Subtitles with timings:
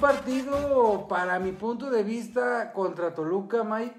[0.00, 3.92] partido, para mi punto de vista, contra Toluca, May,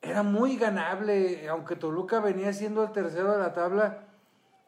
[0.00, 4.04] era muy ganable, aunque Toluca venía siendo el tercero de la tabla,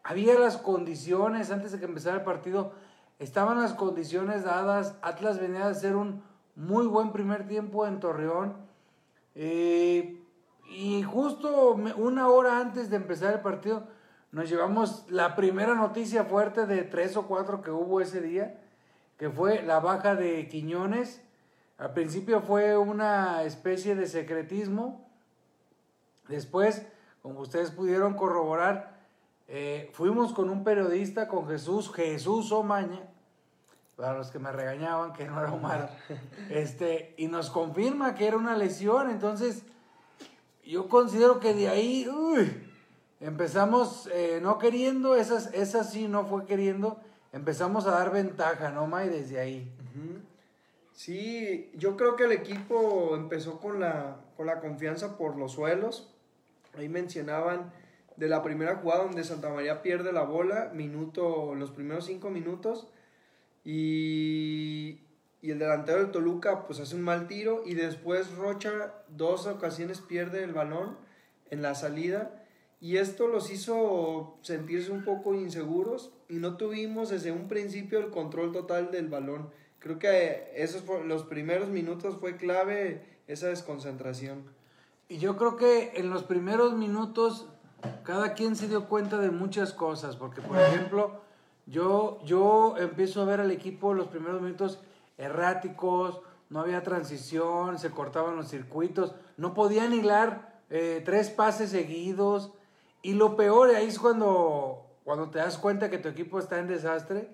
[0.03, 2.73] había las condiciones, antes de que empezara el partido,
[3.21, 6.25] estaban las condiciones dadas, Atlas venía a hacer un
[6.57, 8.57] muy buen primer tiempo en Torreón,
[9.37, 10.21] eh,
[10.69, 13.87] y justo una hora antes de empezar el partido,
[14.33, 18.61] nos llevamos la primera noticia fuerte de tres o cuatro que hubo ese día,
[19.19, 21.23] que fue la baja de Quiñones.
[21.79, 25.07] Al principio fue una especie de secretismo.
[26.29, 26.87] Después,
[27.23, 28.97] como ustedes pudieron corroborar,
[29.49, 33.03] eh, fuimos con un periodista, con Jesús, Jesús Omaña,
[33.97, 35.97] para los que me regañaban que no era Omar,
[36.51, 39.11] este, y nos confirma que era una lesión.
[39.11, 39.65] Entonces,
[40.65, 42.07] yo considero que de ahí,
[43.21, 47.01] empezamos eh, no queriendo, esas, esa sí no fue queriendo
[47.37, 49.09] empezamos a dar ventaja, ¿no, May?
[49.09, 49.71] Desde ahí.
[50.93, 56.11] Sí, yo creo que el equipo empezó con la, con la confianza por los suelos.
[56.75, 57.73] Ahí mencionaban
[58.17, 62.89] de la primera jugada donde Santa María pierde la bola, minuto, los primeros cinco minutos,
[63.63, 65.01] y,
[65.43, 70.01] y el delantero del Toluca pues hace un mal tiro, y después Rocha dos ocasiones
[70.01, 70.97] pierde el balón
[71.51, 72.43] en la salida,
[72.81, 78.53] y esto los hizo sentirse un poco inseguros no tuvimos desde un principio el control
[78.53, 79.51] total del balón.
[79.79, 84.45] Creo que esos los primeros minutos fue clave esa desconcentración.
[85.09, 87.47] Y yo creo que en los primeros minutos
[88.03, 91.21] cada quien se dio cuenta de muchas cosas, porque por ejemplo,
[91.67, 94.81] yo, yo empiezo a ver al equipo los primeros minutos
[95.19, 102.53] erráticos, no había transición, se cortaban los circuitos, no podían hilar eh, tres pases seguidos,
[103.03, 106.67] y lo peor ahí es cuando, cuando te das cuenta que tu equipo está en
[106.67, 107.29] desastre.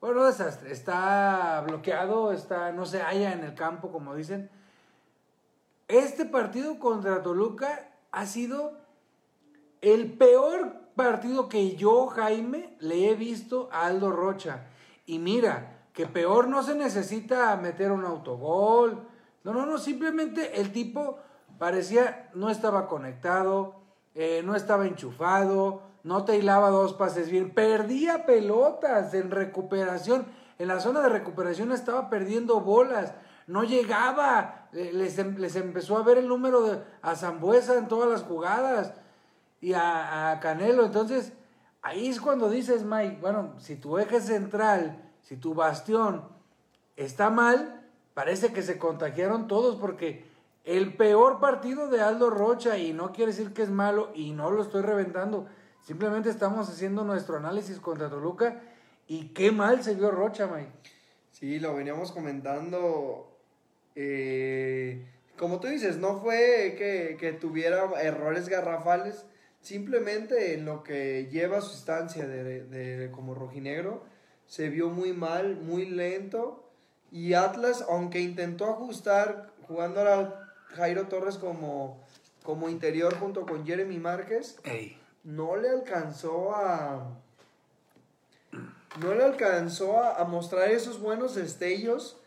[0.00, 4.50] Bueno, no desastre, está bloqueado, está, no se halla en el campo, como dicen.
[5.86, 8.72] Este partido contra Toluca ha sido
[9.82, 14.64] el peor partido que yo, Jaime, le he visto a Aldo Rocha.
[15.06, 19.06] Y mira, que peor no se necesita meter un autogol.
[19.44, 21.18] No, no, no, simplemente el tipo
[21.60, 23.76] parecía no estaba conectado,
[24.16, 30.26] eh, no estaba enchufado, no te hilaba dos pases bien, perdía pelotas en recuperación.
[30.58, 33.14] En la zona de recuperación estaba perdiendo bolas,
[33.46, 38.08] no llegaba, les, em, les empezó a ver el número de, a Zambuesa en todas
[38.08, 38.94] las jugadas
[39.60, 40.84] y a, a, Canelo.
[40.84, 41.32] Entonces,
[41.82, 46.28] ahí es cuando dices, Mike, bueno, si tu eje central, si tu bastión
[46.96, 47.82] está mal,
[48.14, 50.30] parece que se contagiaron todos porque
[50.64, 54.50] el peor partido de Aldo Rocha y no quiere decir que es malo y no
[54.50, 55.46] lo estoy reventando.
[55.84, 58.60] Simplemente estamos haciendo nuestro análisis contra Toluca
[59.08, 60.68] y qué mal se vio Rocha, May.
[61.32, 63.36] Sí, lo veníamos comentando.
[63.96, 65.04] Eh,
[65.36, 69.26] como tú dices, no fue que, tuviera errores garrafales,
[69.60, 74.04] simplemente en lo que lleva su estancia de, de, como rojinegro,
[74.46, 76.70] se vio muy mal, muy lento.
[77.10, 82.06] Y Atlas, aunque intentó ajustar jugando a Jairo Torres como,
[82.44, 84.58] como interior junto con Jeremy Márquez,
[85.24, 87.18] no le alcanzó a.
[89.00, 92.20] No le alcanzó a, mostrar esos buenos destellos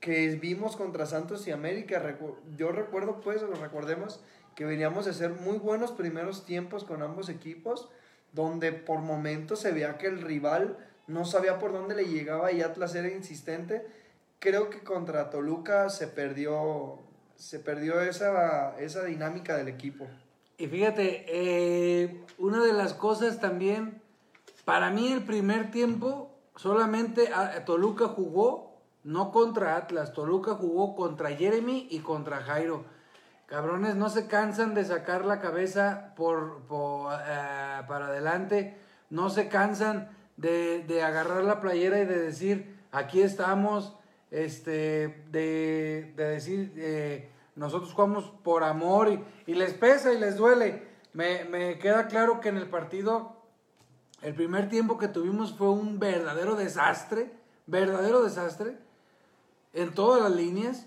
[0.00, 2.18] que vimos contra Santos y América.
[2.58, 4.20] Yo recuerdo, pues, lo recordemos,
[4.54, 7.88] que veníamos de hacer muy buenos primeros tiempos con ambos equipos,
[8.32, 12.60] donde por momentos se veía que el rival no sabía por dónde le llegaba y
[12.60, 13.86] Atlas era insistente.
[14.40, 16.98] Creo que contra Toluca se perdió,
[17.36, 20.06] se perdió esa, esa dinámica del equipo.
[20.56, 24.00] Y fíjate, eh, una de las cosas también,
[24.64, 27.30] para mí el primer tiempo, solamente
[27.66, 32.84] Toluca jugó, no contra Atlas, Toluca jugó contra Jeremy y contra Jairo.
[33.46, 36.62] Cabrones, no se cansan de sacar la cabeza por,
[37.28, 38.78] eh, para adelante,
[39.10, 43.96] no se cansan de, de agarrar la playera y de decir, aquí estamos,
[44.30, 50.82] este, de, decir, eh, nosotros jugamos por amor y, les pesa y les duele.
[51.12, 53.36] Me, queda claro que en el partido,
[54.22, 57.30] el primer tiempo que tuvimos fue un verdadero desastre,
[57.66, 58.76] verdadero desastre,
[59.72, 60.86] en todas las líneas.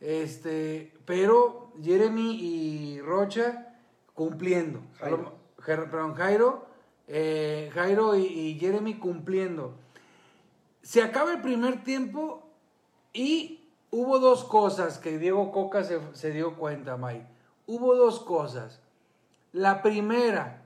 [0.00, 3.76] Este, pero Jeremy y Rocha
[4.14, 4.80] cumpliendo.
[4.98, 5.34] Jairo.
[5.62, 6.66] Perdón, Jairo,
[7.06, 9.74] eh, Jairo y, y Jeremy cumpliendo.
[10.80, 12.42] Se acaba el primer tiempo
[13.12, 13.59] y
[13.90, 17.26] hubo dos cosas que Diego Coca se, dio cuenta, May.
[17.66, 18.80] Hubo dos cosas.
[19.52, 20.62] La primera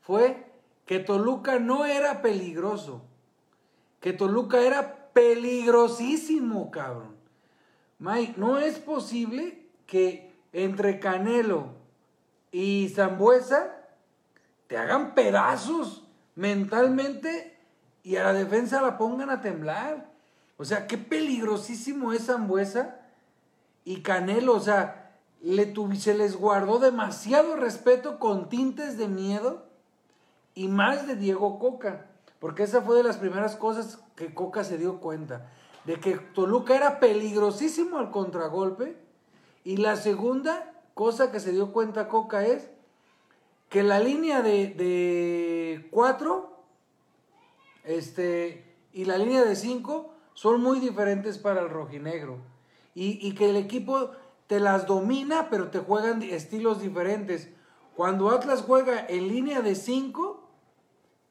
[0.00, 0.52] fue
[0.86, 3.02] que Toluca no era peligroso,
[4.00, 7.14] que Toluca era peligrosísimo, cabrón.
[7.98, 11.68] Mike, no es posible que entre Canelo
[12.50, 13.84] y Zambuesa
[14.66, 17.58] te hagan pedazos mentalmente
[18.02, 20.13] y a la defensa la pongan a temblar.
[20.56, 23.00] O sea, qué peligrosísimo es Zambuesa
[23.84, 24.54] y Canelo.
[24.54, 29.66] O sea, le se les guardó demasiado respeto con tintes de miedo
[30.54, 32.06] y más de Diego Coca.
[32.38, 35.50] Porque esa fue de las primeras cosas que Coca se dio cuenta.
[35.84, 38.96] De que Toluca era peligrosísimo al contragolpe.
[39.64, 42.70] Y la segunda cosa que se dio cuenta Coca es
[43.68, 46.62] que la línea de, de cuatro
[47.82, 52.38] este, y la línea de cinco son muy diferentes para el rojinegro.
[52.94, 54.10] Y, y que el equipo
[54.46, 57.48] te las domina, pero te juegan estilos diferentes.
[57.96, 60.48] Cuando Atlas juega en línea de 5,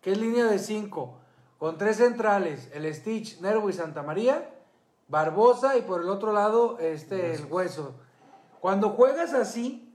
[0.02, 1.20] ¿qué es línea de 5?
[1.58, 4.54] Con tres centrales, el Stitch, Nervo y Santa María,
[5.08, 7.96] Barbosa y por el otro lado este, el hueso.
[8.60, 9.94] Cuando juegas así,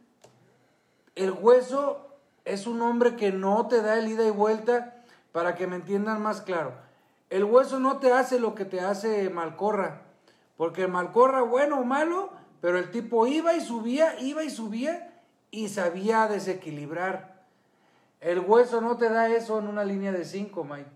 [1.14, 2.06] el hueso
[2.44, 5.02] es un hombre que no te da el ida y vuelta
[5.32, 6.75] para que me entiendan más claro.
[7.30, 10.02] El hueso no te hace lo que te hace Malcorra,
[10.56, 12.30] porque Malcorra, bueno o malo,
[12.60, 15.20] pero el tipo iba y subía, iba y subía
[15.50, 17.44] y sabía desequilibrar.
[18.20, 20.90] El hueso no te da eso en una línea de 5, Mike.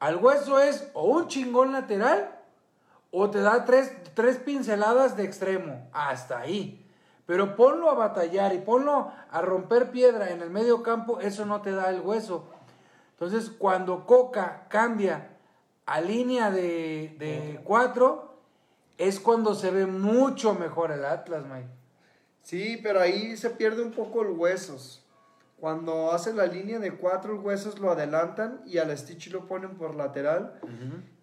[0.00, 2.34] Al hueso es o un chingón lateral
[3.10, 5.88] o te da tres, tres pinceladas de extremo.
[5.92, 6.84] Hasta ahí.
[7.26, 11.62] Pero ponlo a batallar y ponlo a romper piedra en el medio campo, eso no
[11.62, 12.44] te da el hueso.
[13.12, 15.33] Entonces, cuando Coca cambia
[15.86, 18.38] a línea de, de cuatro,
[18.98, 21.68] es cuando se ve mucho mejor el Atlas, Mike.
[22.42, 25.04] Sí, pero ahí se pierde un poco el huesos.
[25.58, 29.94] Cuando hace la línea de cuatro, huesos lo adelantan y al Stitch lo ponen por
[29.94, 30.60] lateral.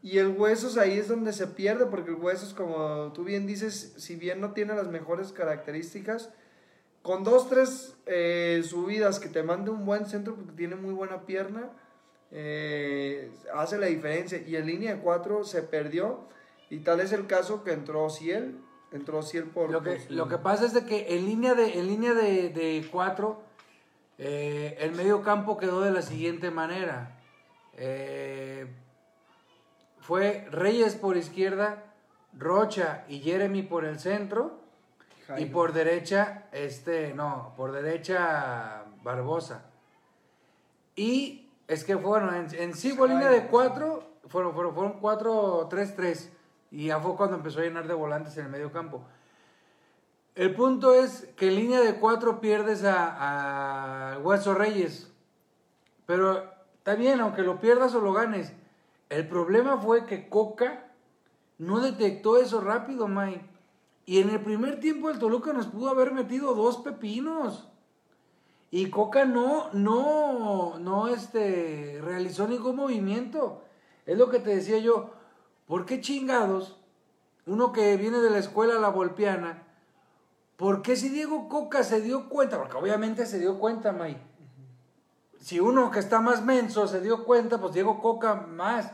[0.02, 3.94] Y el huesos ahí es donde se pierde, porque el huesos, como tú bien dices,
[3.98, 6.32] si bien no tiene las mejores características,
[7.04, 11.28] con dos, tres eh, subidas que te mande un buen centro, porque tiene muy buena
[11.28, 11.70] pierna,
[12.32, 14.42] eh, hace la diferencia.
[14.46, 16.28] Y en línea de cuatro se perdió
[16.70, 18.58] y tal es el caso que entró Ciel,
[18.92, 19.70] entró Ciel por...
[19.70, 23.42] Lo que, lo que pasa es de que en línea de, en línea de, cuatro,
[24.18, 27.20] eh, el medio campo quedó de la siguiente manera.
[27.74, 28.68] Eh,
[30.00, 31.94] fue Reyes por izquierda,
[32.38, 34.60] Rocha y Jeremy por el centro.
[35.38, 39.66] Y por derecha, este, no, por derecha Barbosa.
[40.96, 41.41] Y
[41.72, 45.96] es que fueron, en, en sí fue línea de cuatro, fueron, fueron, fueron cuatro, tres,
[45.96, 46.30] tres.
[46.70, 49.04] Y ya fue cuando empezó a llenar de volantes en el medio campo.
[50.36, 55.14] El punto es que en línea de cuatro pierdes a, a Hueso Reyes.
[56.06, 56.44] Pero
[56.78, 58.52] está bien, aunque lo pierdas o lo ganes.
[59.08, 60.92] El problema fue que Coca
[61.58, 63.50] no detectó eso rápido, Mike.
[64.06, 67.71] Y en el primer tiempo el Toluca nos pudo haber metido dos pepinos.
[68.72, 73.62] Y Coca no, no, no este, realizó ningún movimiento.
[74.06, 75.12] Es lo que te decía yo.
[75.68, 76.80] ¿Por qué chingados?
[77.46, 79.64] Uno que viene de la escuela La Volpiana,
[80.56, 82.58] ¿por qué si Diego Coca se dio cuenta?
[82.58, 84.22] Porque obviamente se dio cuenta, May.
[85.40, 88.92] Si uno que está más menso se dio cuenta, pues Diego Coca más.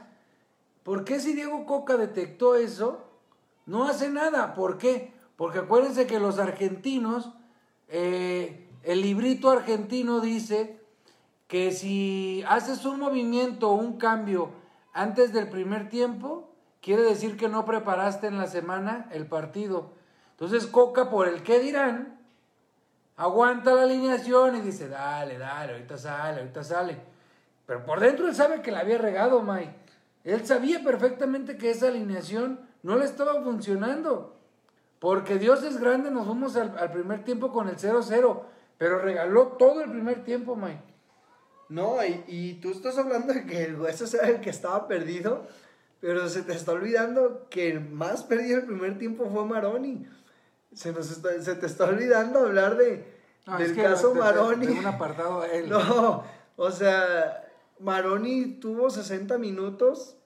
[0.82, 3.04] ¿Por qué si Diego Coca detectó eso?
[3.66, 4.56] No hace nada.
[4.56, 5.14] ¿Por qué?
[5.36, 7.34] Porque acuérdense que los argentinos,
[7.90, 10.80] eh, el librito argentino dice
[11.48, 14.52] que si haces un movimiento o un cambio
[14.94, 16.50] antes del primer tiempo,
[16.82, 19.92] quiere decir que no preparaste en la semana el partido.
[20.32, 22.18] Entonces Coca, por el qué dirán,
[23.18, 26.98] aguanta la alineación y dice, dale, dale, ahorita sale, ahorita sale.
[27.66, 29.76] Pero por dentro él sabe que la había regado, Mike.
[30.24, 34.38] Él sabía perfectamente que esa alineación no le estaba funcionando.
[35.00, 38.44] Porque Dios es grande, nos fuimos al, primer tiempo con el 0-0,
[38.78, 40.84] pero regaló todo el primer tiempo, Mike.
[41.70, 45.48] No, y, y, tú estás hablando de que el hueso era el que estaba perdido.
[46.00, 50.08] Pero se te está olvidando que el más perdido el primer tiempo fue Maroni.
[50.74, 53.18] Se, nos se te está olvidando hablar de,
[53.58, 54.68] del caso Maroni.
[54.68, 55.70] un apartado él.
[55.70, 56.24] No,
[56.56, 57.44] o sea,
[57.80, 60.18] Maroni tuvo 60 minutos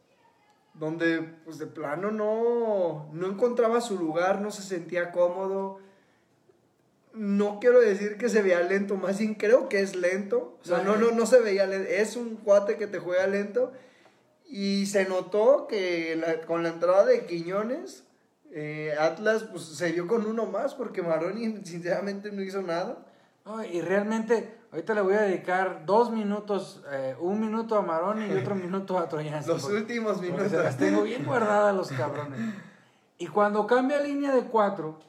[0.73, 5.79] donde pues de plano no, no encontraba su lugar, no se sentía cómodo.
[7.13, 10.57] No quiero decir que se veía lento, más bien creo que es lento.
[10.61, 11.89] O sea, no, no, no se veía lento.
[11.89, 13.73] Es un cuate que te juega lento
[14.45, 18.03] y se notó que con la entrada de Quiñones,
[18.51, 23.05] eh, Atlas pues, se dio con uno más porque Maroni sinceramente no hizo nada.
[23.71, 28.37] y realmente Ahorita le voy a dedicar dos minutos, eh, un minuto a Maroni y
[28.37, 29.51] otro minuto a Troyansky.
[29.51, 30.51] Los últimos porque minutos.
[30.51, 32.39] se las tengo bien guardadas los cabrones.
[33.17, 34.99] Y cuando cambia línea de cuatro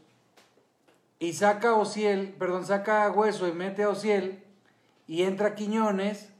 [1.22, 4.42] y saca a Ociel, perdón, saca a Hueso y mete a Ociel
[5.06, 6.32] y entra Quiñones,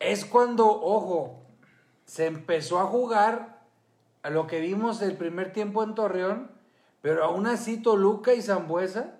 [0.00, 1.40] es cuando, ojo,
[2.04, 3.62] se empezó a jugar
[4.22, 6.50] a lo que vimos el primer tiempo en Torreón,
[7.00, 9.14] pero aún así Toluca y Zambuesa,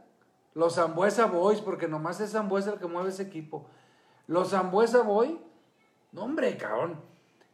[0.52, 3.64] los Zambuesa Boys, porque nomás es Zambuesa el que mueve ese equipo,
[4.26, 5.40] los Zambuesa Boy,
[6.12, 7.00] no hombre, cabrón.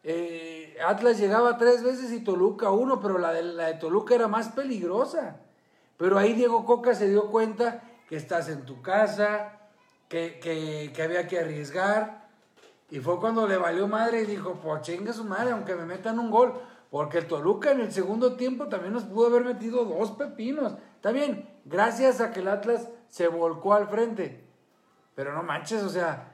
[0.02, 4.26] Eh, Atlas llegaba tres veces y Toluca uno, pero la de, la de Toluca era
[4.26, 5.42] más peligrosa.
[5.98, 9.52] Pero ahí Diego Coca se dio cuenta que estás en tu casa,
[10.08, 12.28] que, que, había que arriesgar.
[12.90, 16.18] Y fue cuando le valió madre y dijo, pues chingue su madre, aunque me metan
[16.18, 16.54] un gol.
[16.90, 20.72] Porque el Toluca en el segundo tiempo también nos pudo haber metido dos pepinos.
[20.96, 24.42] Está bien, gracias a que el Atlas se volcó al frente.
[25.14, 26.32] Pero no manches, o sea,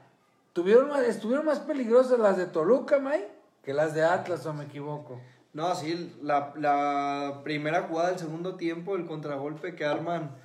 [0.53, 3.27] tuvieron, más- estuvieron más peligrosas las de Toluca, May,
[3.63, 5.19] que las de Atlas, o me equivoco.
[5.55, 10.35] No, sí, la, la primera jugada del segundo tiempo, el contragolpe que arman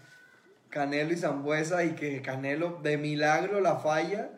[0.68, 4.30] Canelo y Zambuesa y que Canelo de milagro la falla,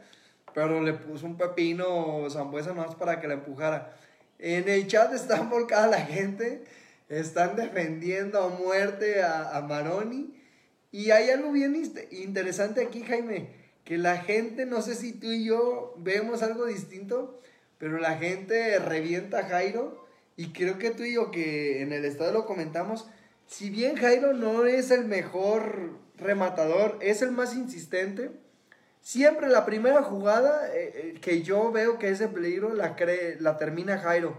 [0.55, 3.95] pero le puso un pepino Zambuesa nomás para que la empujara.
[4.39, 6.65] En el chat están volcada la gente,
[7.11, 10.43] están defendiendo a muerte a, a Maroni.
[10.91, 11.77] Y hay algo bien
[12.13, 13.51] interesante aquí, Jaime,
[13.85, 17.43] que la gente, no sé si tú y yo vemos algo distinto,
[17.77, 20.02] pero la gente revienta a Jairo.
[20.43, 23.07] Y creo que tú y yo, que en el estado lo comentamos,
[23.47, 28.33] si bien Jairo no es el mejor rematador, es el más insistente,
[29.01, 33.37] siempre la primera jugada eh, eh, que yo veo que es de peligro la, cree,
[33.39, 34.37] la termina Jairo.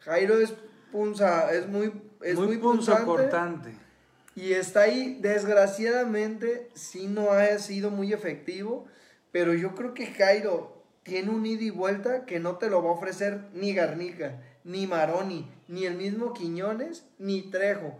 [0.00, 0.52] Jairo es
[0.92, 3.04] punza, es muy, es muy, muy punzante.
[3.04, 3.70] punzocortante.
[4.34, 8.84] Y está ahí, desgraciadamente, sí no ha sido muy efectivo,
[9.32, 12.90] pero yo creo que Jairo tiene un ida y vuelta que no te lo va
[12.90, 17.96] a ofrecer ni Garnica, ni Maroni, ni el mismo Quiñones, ni Trejo.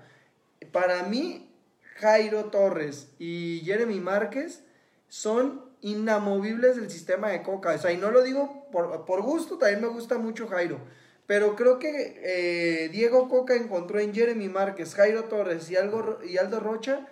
[0.72, 1.48] Para mí,
[1.96, 4.64] Jairo Torres y Jeremy Márquez
[5.08, 7.70] son inamovibles del sistema de Coca.
[7.74, 10.80] O sea, y no lo digo por, por gusto, también me gusta mucho Jairo.
[11.26, 16.36] Pero creo que eh, Diego Coca encontró en Jeremy Márquez, Jairo Torres y, Algo, y
[16.36, 17.06] Aldo Rocha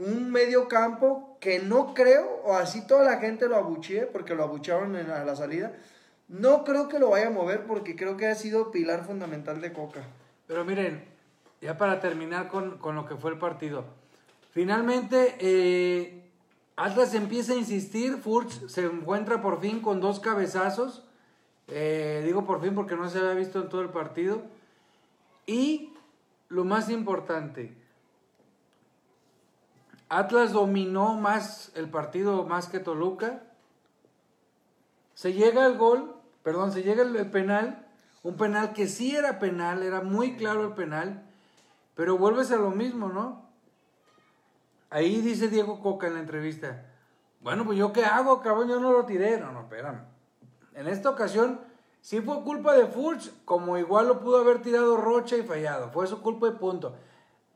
[0.00, 4.44] un medio campo que no creo, o así toda la gente lo abuchee, porque lo
[4.44, 5.72] abucharon en la, salida,
[6.30, 9.72] no creo que lo vaya a mover porque creo que ha sido pilar fundamental de
[9.72, 10.04] Coca.
[10.46, 11.04] Pero miren,
[11.60, 13.84] ya para terminar con, con lo que fue el partido.
[14.52, 16.30] Finalmente, eh,
[16.76, 21.04] Atlas empieza a insistir, Furch se encuentra por fin con dos cabezazos.
[21.66, 24.42] Eh, digo por fin porque no se había visto en todo el partido.
[25.46, 25.92] Y
[26.48, 27.76] lo más importante,
[30.08, 33.42] Atlas dominó más el partido más que Toluca.
[35.14, 37.86] Se llega al gol, perdón, se llega el, penal,
[38.22, 41.22] un penal que sí era penal, era muy claro el penal,
[41.94, 43.48] pero vuelves a lo mismo, ¿no?
[44.90, 46.84] Ahí dice Diego Coca en la entrevista,
[47.40, 49.38] bueno, pues yo qué hago, cabrón, yo no lo tiré.
[49.40, 50.02] No, no, espérame.
[50.74, 51.60] En esta ocasión
[52.00, 55.90] sí fue culpa de Furch, como igual lo pudo haber tirado Rocha y fallado.
[55.90, 56.94] Fue su culpa y punto.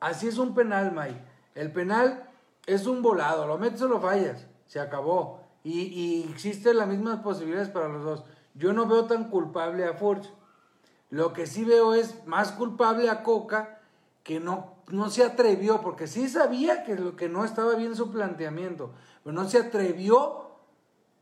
[0.01, 1.21] Así es un penal, May.
[1.55, 2.29] El penal
[2.67, 5.41] es un volado, lo metes o lo fallas, se acabó.
[5.63, 8.25] Y, y existen las mismas posibilidades para los dos.
[8.55, 10.31] Yo no veo tan culpable a Furch.
[11.11, 13.81] Lo que sí veo es más culpable a Coca,
[14.23, 18.11] que no, no se atrevió, porque sí sabía que, lo, que no estaba bien su
[18.11, 18.93] planteamiento,
[19.23, 20.45] pero no se atrevió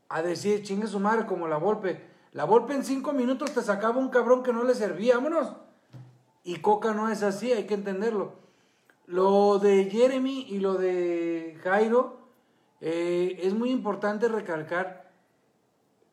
[0.09, 2.05] a decir, chingue su madre, como la Volpe.
[2.31, 5.53] La Volpe en cinco minutos te sacaba un cabrón que no le servía, vámonos.
[6.43, 8.33] Y Coca no es así, hay que entenderlo.
[9.05, 12.17] Lo de Jeremy y lo de Jairo,
[12.81, 15.02] eh, es muy importante recalcar.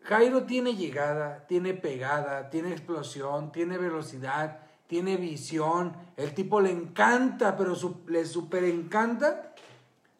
[0.02, 5.94] Jairo tiene llegada, tiene pegada, tiene explosión, tiene velocidad, tiene visión.
[6.16, 7.76] El tipo le encanta, pero
[8.08, 9.54] le super encanta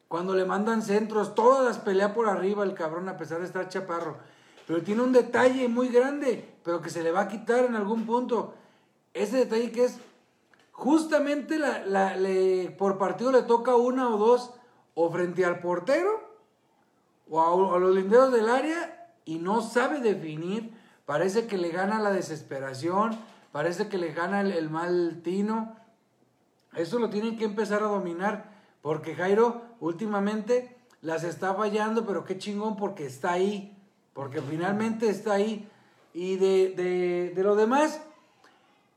[0.07, 1.35] cuando le mandan centros.
[1.35, 4.19] Todas las pelea por arriba el cabrón, a pesar de estar chaparro.
[4.67, 8.07] Pero tiene un detalle muy grande, pero que se le va a quitar en algún
[8.07, 8.55] punto.
[9.15, 9.99] Ese detalle que es
[10.71, 11.59] justamente
[12.79, 14.53] por partido le toca una o dos
[14.95, 16.21] o frente al portero
[17.29, 20.73] o a los linderos del área y no sabe definir.
[21.07, 23.19] Parece que le gana la desesperación,
[23.53, 25.77] parece que le gana el, el mal tino.
[26.75, 28.51] Eso lo tienen que empezar a dominar
[28.83, 33.77] porque Jairo últimamente las está fallando, pero qué chingón porque está ahí,
[34.13, 35.69] porque finalmente está ahí.
[36.15, 38.01] Y de, de, de lo demás,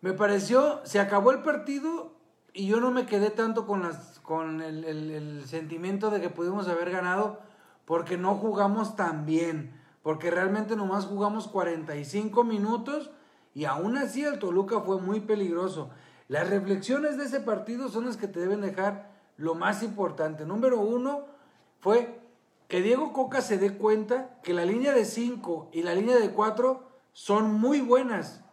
[0.02, 2.12] me pareció, se acabó el partido
[2.54, 6.30] y yo no me quedé tanto con, las, con el, el- el sentimiento de que
[6.30, 7.40] pudimos haber ganado,
[7.86, 13.10] porque no jugamos tan bien, porque realmente nomás jugamos 45 minutos
[13.56, 15.90] y aún así el Toluca fue muy peligroso.
[16.28, 20.46] Las reflexiones de ese partido son las que te deben dejar lo más importante.
[20.46, 21.26] Número uno
[21.80, 22.20] fue
[22.68, 26.32] que Diego Coca se dé cuenta que la línea de 5 y la línea de
[26.32, 26.84] 4
[27.14, 28.44] son muy buenas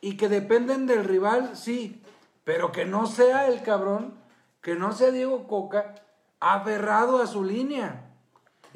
[0.00, 2.02] y que dependen del rival, sí,
[2.44, 4.14] pero que no sea el cabrón,
[4.60, 5.94] que no sea Diego Coca
[6.40, 8.05] aferrado a su línea.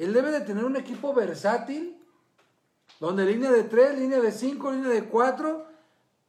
[0.00, 2.02] Él debe de tener un equipo versátil,
[3.00, 5.66] donde línea de 3, línea de 5, línea de 4,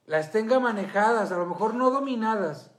[0.07, 2.71] las tenga manejadas, a lo mejor no dominadas,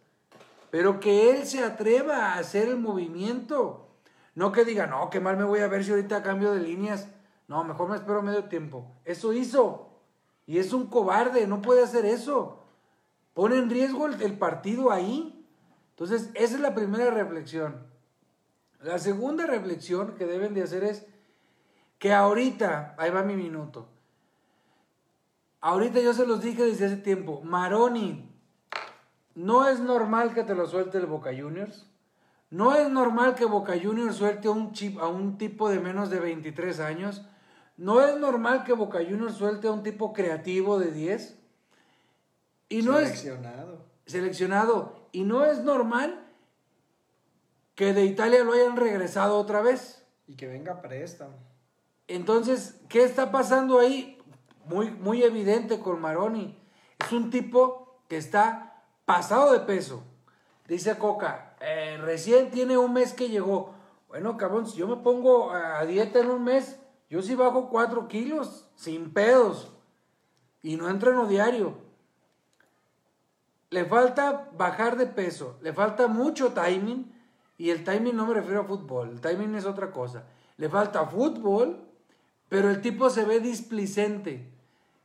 [0.70, 3.88] pero que él se atreva a hacer el movimiento.
[4.34, 7.08] No que diga, no, qué mal me voy a ver si ahorita cambio de líneas.
[7.48, 8.94] No, mejor me espero medio tiempo.
[9.06, 9.92] Eso hizo.
[10.46, 12.64] Y es un cobarde, no puede hacer eso.
[13.32, 15.46] Pone en riesgo el, partido ahí.
[15.90, 17.91] Entonces, esa es la primera reflexión.
[18.82, 21.06] La segunda reflexión que deben de hacer es
[21.98, 23.88] que ahorita, ahí va mi minuto,
[25.60, 28.28] ahorita yo se los dije desde hace tiempo, Maroni,
[29.34, 31.86] no es normal que te lo suelte el Boca Juniors.
[32.50, 36.10] No es normal que Boca Juniors suelte a un, chip, a un tipo de menos
[36.10, 37.22] de 23 años.
[37.78, 41.38] No es normal que Boca Juniors suelte a un tipo creativo de 10.
[42.68, 43.86] Y no seleccionado.
[44.04, 45.08] Es, seleccionado.
[45.12, 46.26] Y no es normal
[47.74, 50.04] que de Italia lo hayan regresado otra vez.
[50.26, 51.34] Y que venga préstamo.
[52.08, 54.18] Entonces, ¿qué está pasando ahí?
[54.66, 56.58] Muy, muy evidente con Maroni.
[56.98, 60.04] Es un tipo que está pasado de peso.
[60.68, 63.74] Dice Coca, eh, recién tiene un mes que llegó.
[64.08, 68.08] Bueno, cabrón, si yo me pongo a dieta en un mes, yo sí bajo 4
[68.08, 69.72] kilos, sin pedos.
[70.62, 71.74] Y no entreno diario.
[73.70, 77.11] Le falta bajar de peso, le falta mucho timing.
[77.62, 80.24] Y el timing no me refiero a fútbol, el timing es otra cosa.
[80.56, 81.78] Le falta fútbol,
[82.48, 84.50] pero el tipo se ve displicente.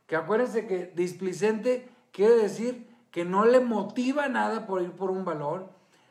[0.08, 5.24] Que acuérdense que displicente quiere decir que no le motiva nada por ir por un
[5.24, 5.68] balón,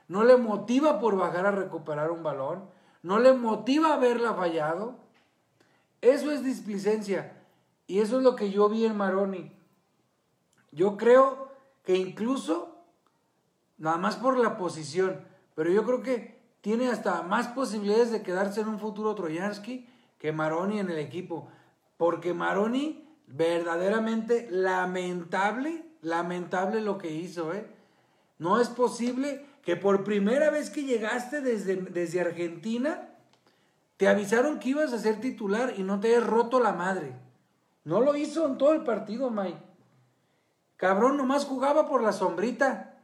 [0.08, 2.64] no le motiva por bajar a recuperar un balón,
[3.04, 4.96] no le motiva haberla fallado.
[6.00, 7.44] Eso es displicencia.
[7.88, 9.52] Y eso es lo que yo vi en Maroni.
[10.72, 11.50] Yo creo
[11.84, 12.86] que incluso,
[13.78, 18.62] nada más por la posición, pero yo creo que tiene hasta más posibilidades de quedarse
[18.62, 21.48] en un futuro Troyansky que Maroni en el equipo.
[21.98, 27.68] Porque Maroni, verdaderamente lamentable, lamentable lo que hizo, ¿eh?
[28.40, 33.10] No es posible que por primera vez que llegaste desde, desde Argentina,
[33.98, 37.14] te avisaron que ibas a ser titular y no te hayas roto la madre.
[37.84, 39.58] No lo hizo en todo el partido, Mike.
[40.76, 43.02] Cabrón, nomás jugaba por la sombrita.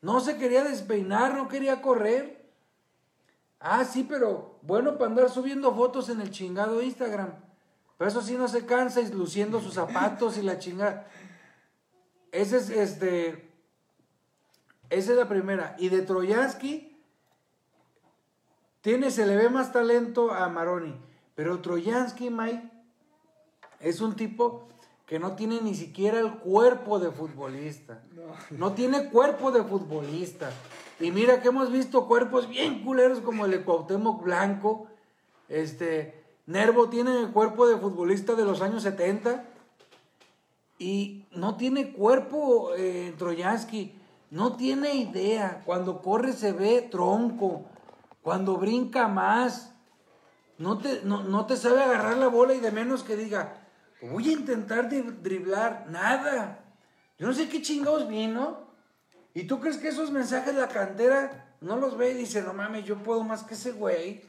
[0.00, 2.35] No se quería despeinar, no quería correr.
[3.68, 7.32] Ah, sí, pero bueno para andar subiendo fotos en el chingado Instagram.
[7.98, 11.08] Pero eso sí no se cansa y luciendo sus zapatos y la chingada.
[12.30, 13.50] Ese es este.
[14.88, 15.74] Esa es la primera.
[15.80, 16.96] Y de Troyansky,
[18.82, 20.94] tiene, se le ve más talento a Maroni.
[21.34, 22.70] Pero Troyansky, Mike,
[23.80, 24.68] es un tipo
[25.06, 28.02] que no tiene ni siquiera el cuerpo de futbolista.
[28.12, 28.58] No.
[28.58, 30.50] no tiene cuerpo de futbolista.
[30.98, 34.88] Y mira que hemos visto cuerpos bien culeros como el de Cuauhtémoc Blanco.
[35.48, 39.44] Este, Nervo tiene el cuerpo de futbolista de los años 70.
[40.78, 43.94] Y no tiene cuerpo eh, Troyansky.
[44.30, 45.62] No tiene idea.
[45.64, 47.64] Cuando corre se ve tronco.
[48.22, 49.72] Cuando brinca más.
[50.58, 53.65] No te, no, no te sabe agarrar la bola y de menos que diga,
[54.08, 55.86] voy a intentar driblar.
[55.88, 56.64] Nada.
[57.18, 58.66] Yo no sé qué chingados vino.
[59.34, 62.54] ¿Y tú crees que esos mensajes de la cantera no los ve y dice, no
[62.54, 64.22] mames, yo puedo más que ese güey?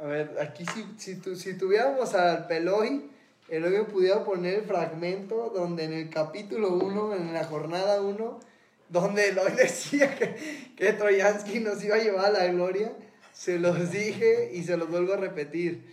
[0.00, 3.10] A ver, aquí si, si, tu, si tuviéramos al Peloy,
[3.48, 8.40] el pudiera poner el fragmento donde en el capítulo 1, en la jornada 1,
[8.88, 12.92] donde Eloy decía que, que Troyansky nos iba a llevar a la gloria,
[13.32, 15.84] se los dije y se los vuelvo a repetir.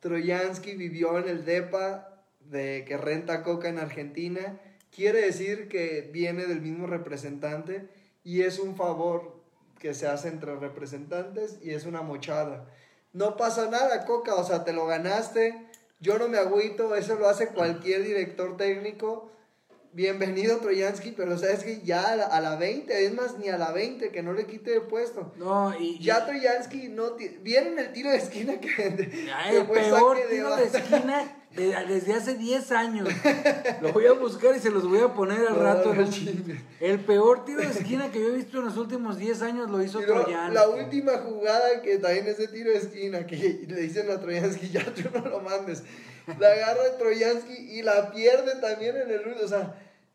[0.00, 2.13] Troyansky vivió en el DEPA
[2.54, 4.58] de que renta coca en Argentina
[4.94, 7.88] quiere decir que viene del mismo representante
[8.22, 9.34] y es un favor
[9.78, 12.66] que se hace entre representantes y es una mochada.
[13.12, 15.66] No pasa nada, Coca, o sea, te lo ganaste,
[16.00, 19.30] yo no me agüito, eso lo hace cualquier director técnico.
[19.92, 24.10] Bienvenido Troyansky, pero sabes que ya a la, 20, es más, ni a la 20,
[24.10, 25.32] que no le quite de puesto.
[25.36, 26.00] No, y.
[26.00, 27.14] Ya Troyansky no.
[27.42, 28.68] Viene en el tiro de esquina que.
[29.50, 33.08] el peor tiro de esquina desde hace 10 años.
[33.80, 35.94] Lo voy a buscar y se los voy a poner al rato.
[36.80, 39.82] el peor tiro de esquina que yo he visto en los últimos 10 años lo
[39.82, 40.54] hizo Troyansky.
[40.54, 43.36] La última jugada que también ese tiro de esquina que
[43.68, 45.82] le dicen a Troyansky, ya tú no lo mandes.
[46.38, 49.74] La agarra Troyansky y la pierde también en el O sea,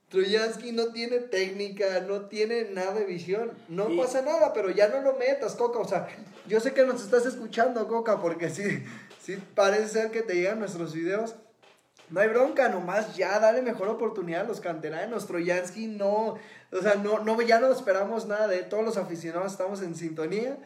[0.10, 3.52] Troyansky no tiene técnica, no tiene nada de visión.
[3.68, 5.80] No pasa nada, pero ya no lo metas, Coca.
[5.80, 6.08] O sea,
[6.48, 8.84] yo sé que nos estás escuchando, Coca, porque sí,
[9.22, 11.36] sí parece ser que te llegan nuestros videos.
[12.10, 15.28] No hay bronca, nomás ya dale mejor oportunidad a los canteranos.
[15.28, 16.38] Troyansky no,
[16.72, 20.58] o sea, no, no, ya no esperamos nada de todos los aficionados, estamos en sintonía.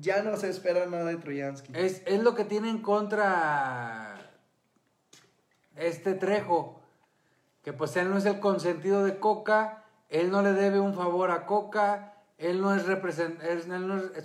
[0.00, 1.72] Ya no se espera nada de Troyansky.
[1.74, 4.16] Es, es lo que tiene en contra
[5.76, 6.82] este Trejo
[7.62, 11.30] que pues él no es el consentido de Coca, él no le debe un favor
[11.30, 12.11] a Coca,
[12.42, 12.82] él no es,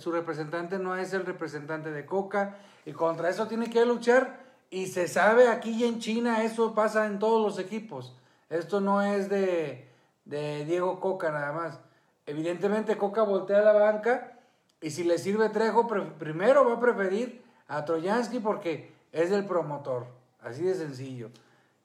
[0.00, 4.88] su representante no es el representante de Coca, y contra eso tiene que luchar, y
[4.88, 8.16] se sabe aquí y en China, eso pasa en todos los equipos,
[8.50, 9.86] esto no es de,
[10.24, 11.80] Diego Coca nada más.
[12.26, 14.38] Evidentemente Coca voltea a la banca,
[14.80, 15.86] y si le sirve Trejo,
[16.18, 20.06] primero va a preferir a Troyansky porque es el promotor,
[20.40, 21.30] así de sencillo.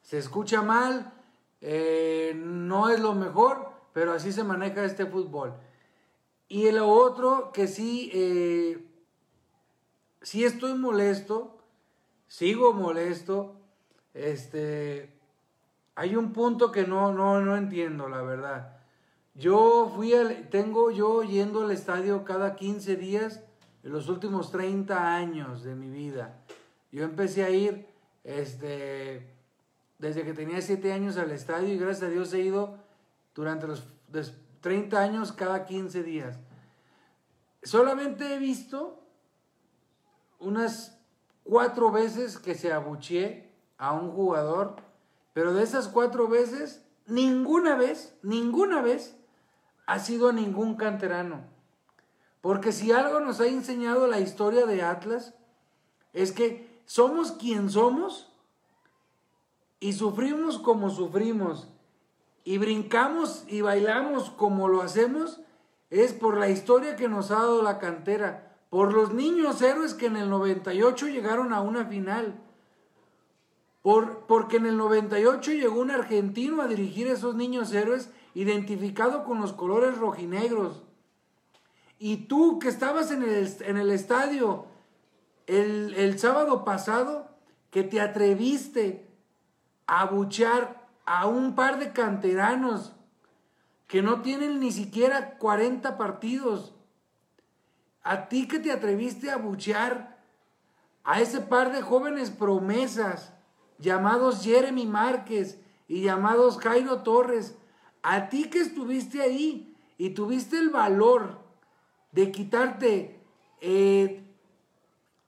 [0.02, 1.12] Se escucha mal,
[1.62, 5.54] eh, no es lo mejor, pero así se maneja este fútbol.
[6.48, 8.86] Y lo otro que sí, eh,
[10.22, 11.58] sí estoy molesto,
[12.28, 13.56] sigo molesto,
[14.14, 15.14] este,
[15.96, 18.78] hay un punto que no, no, no entiendo, la verdad.
[19.36, 20.14] Yo fui
[20.52, 23.42] tengo yo yendo al estadio cada 15 días
[23.84, 26.40] en los últimos 30 años de mi vida.
[26.92, 27.88] Yo empecé a ir,
[28.24, 29.28] este,
[29.98, 32.78] desde que tenía 7 años al estadio y gracias a Dios he ido
[33.34, 33.84] durante los
[34.64, 36.40] 30 años cada 15 días.
[37.64, 38.98] Solamente he visto
[40.40, 40.98] unas
[41.44, 44.78] cuatro veces que se abucheé a un jugador,
[45.34, 49.18] pero de esas cuatro veces, ninguna vez, ninguna vez
[49.86, 51.44] ha sido ningún canterano.
[52.40, 55.34] Porque si algo nos ha enseñado la historia de Atlas,
[56.14, 58.32] es que somos quien somos
[59.82, 61.68] y sufrimos como sufrimos
[62.44, 65.40] y brincamos y bailamos como lo hacemos,
[65.90, 70.08] es por la historia que nos ha dado la cantera, por los niños héroes que
[70.08, 72.42] en el 98 llegaron a una final,
[73.82, 79.24] por, porque en el 98 llegó un argentino a dirigir a esos niños héroes identificado
[79.26, 80.84] con los colores rojinegros.
[82.00, 84.66] Y tú que estabas en el, en el estadio
[85.48, 87.30] el, el sábado pasado,
[87.70, 89.08] que te atreviste
[89.88, 92.94] abuchar a un par de canteranos
[93.88, 96.74] que no tienen ni siquiera 40 partidos.
[98.02, 100.18] A ti que te atreviste a abuchear
[101.04, 103.34] a ese par de jóvenes promesas
[103.78, 107.58] llamados Jeremy Márquez y llamados Jairo Torres,
[108.02, 111.40] a ti que estuviste ahí y tuviste el valor
[112.12, 113.20] de quitarte
[113.62, 114.24] eh,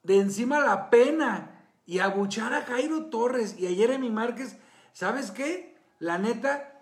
[0.04, 4.58] de encima la pena y abuchar a Jairo Torres y a Jeremy Márquez,
[4.96, 5.78] ¿sabes qué?
[6.00, 6.82] La neta,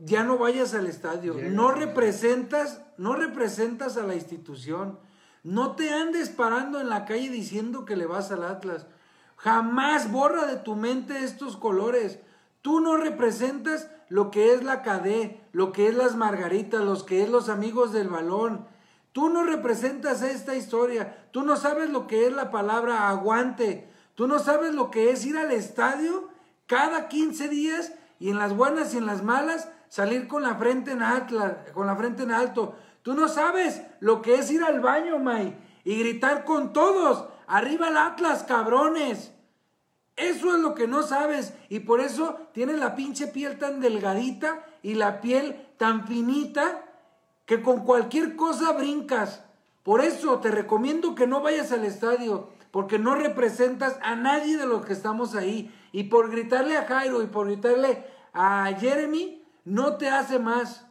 [0.00, 1.34] ya no vayas al estadio.
[1.34, 4.98] No representas, no representas a la institución.
[5.44, 8.86] No te andes parando en la calle diciendo que le vas al Atlas.
[9.36, 12.18] Jamás borra de tu mente estos colores.
[12.62, 17.22] Tú no representas lo que es la CADE, lo que es las Margaritas, los que
[17.22, 18.66] es los amigos del balón.
[19.12, 21.28] Tú no representas esta historia.
[21.30, 23.90] Tú no sabes lo que es la palabra aguante.
[24.14, 26.31] Tú no sabes lo que es ir al estadio
[26.66, 30.92] cada 15 días y en las buenas y en las malas salir con la frente
[30.92, 31.38] en alto,
[31.74, 32.76] con la frente en alto.
[33.02, 37.88] Tú no sabes lo que es ir al baño, May, y gritar con todos, arriba
[37.88, 39.32] el Atlas, cabrones.
[40.16, 44.64] Eso es lo que no sabes y por eso tienes la pinche piel tan delgadita
[44.82, 46.84] y la piel tan finita
[47.46, 49.44] que con cualquier cosa brincas.
[49.82, 54.66] Por eso te recomiendo que no vayas al estadio porque no representas a nadie de
[54.66, 55.74] los que estamos ahí.
[55.92, 60.86] Y por gritarle a Jairo y por gritarle a Jeremy, no te hace más.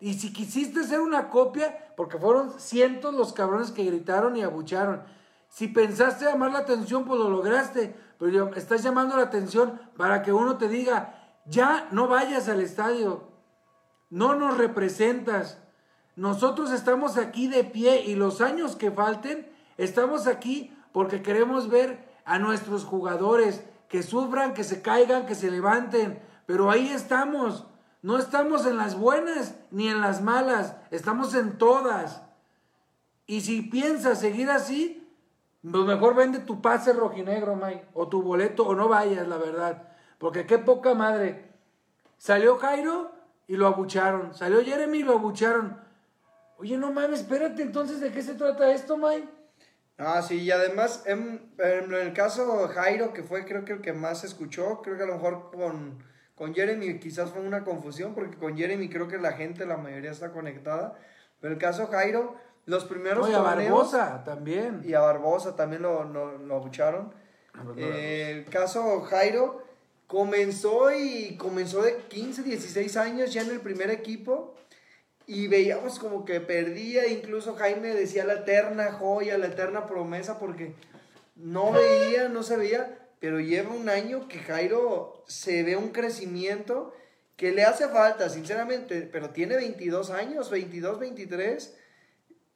[0.00, 5.02] Y si quisiste ser una copia, porque fueron cientos los cabrones que gritaron y abucharon.
[5.48, 7.96] Si pensaste llamar la atención, pues lo lograste.
[8.18, 13.28] Pero estás llamando la atención para que uno te diga, ya no vayas al estadio.
[14.10, 15.58] No nos representas.
[16.14, 22.08] Nosotros estamos aquí de pie y los años que falten, estamos aquí porque queremos ver
[22.24, 27.66] a nuestros jugadores que sufran, que se caigan, que se levanten, pero ahí estamos.
[28.02, 32.22] No estamos en las buenas ni en las malas, estamos en todas.
[33.26, 35.02] Y si piensas seguir así,
[35.62, 39.88] Pues mejor vende tu pase rojinegro, May, o tu boleto, o no vayas, la verdad.
[40.18, 41.50] Porque qué poca madre.
[42.18, 43.10] Salió Jairo
[43.48, 44.32] y lo abucharon.
[44.32, 45.80] Salió Jeremy y lo abucharon.
[46.58, 49.28] Oye, no mames, espérate, entonces, ¿de qué se trata esto, May?
[49.98, 53.92] Ah, sí, y además, en, en el caso Jairo, que fue creo que el que
[53.94, 56.02] más se escuchó, creo que a lo mejor con,
[56.34, 60.10] con Jeremy quizás fue una confusión, porque con Jeremy creo que la gente, la mayoría
[60.10, 60.98] está conectada.
[61.40, 64.82] Pero el caso Jairo, los primeros Oye, a torneos- Barbosa también.
[64.84, 67.14] y a Barbosa también lo, lo, lo abucharon.
[67.78, 69.62] Eh, el caso Jairo
[70.06, 74.54] comenzó y comenzó de 15, 16 años ya en el primer equipo
[75.26, 80.74] y veíamos como que perdía, incluso Jaime decía la eterna joya, la eterna promesa porque
[81.34, 86.94] no veía, no se veía, pero lleva un año que Jairo se ve un crecimiento
[87.36, 91.76] que le hace falta, sinceramente, pero tiene 22 años, 22, 23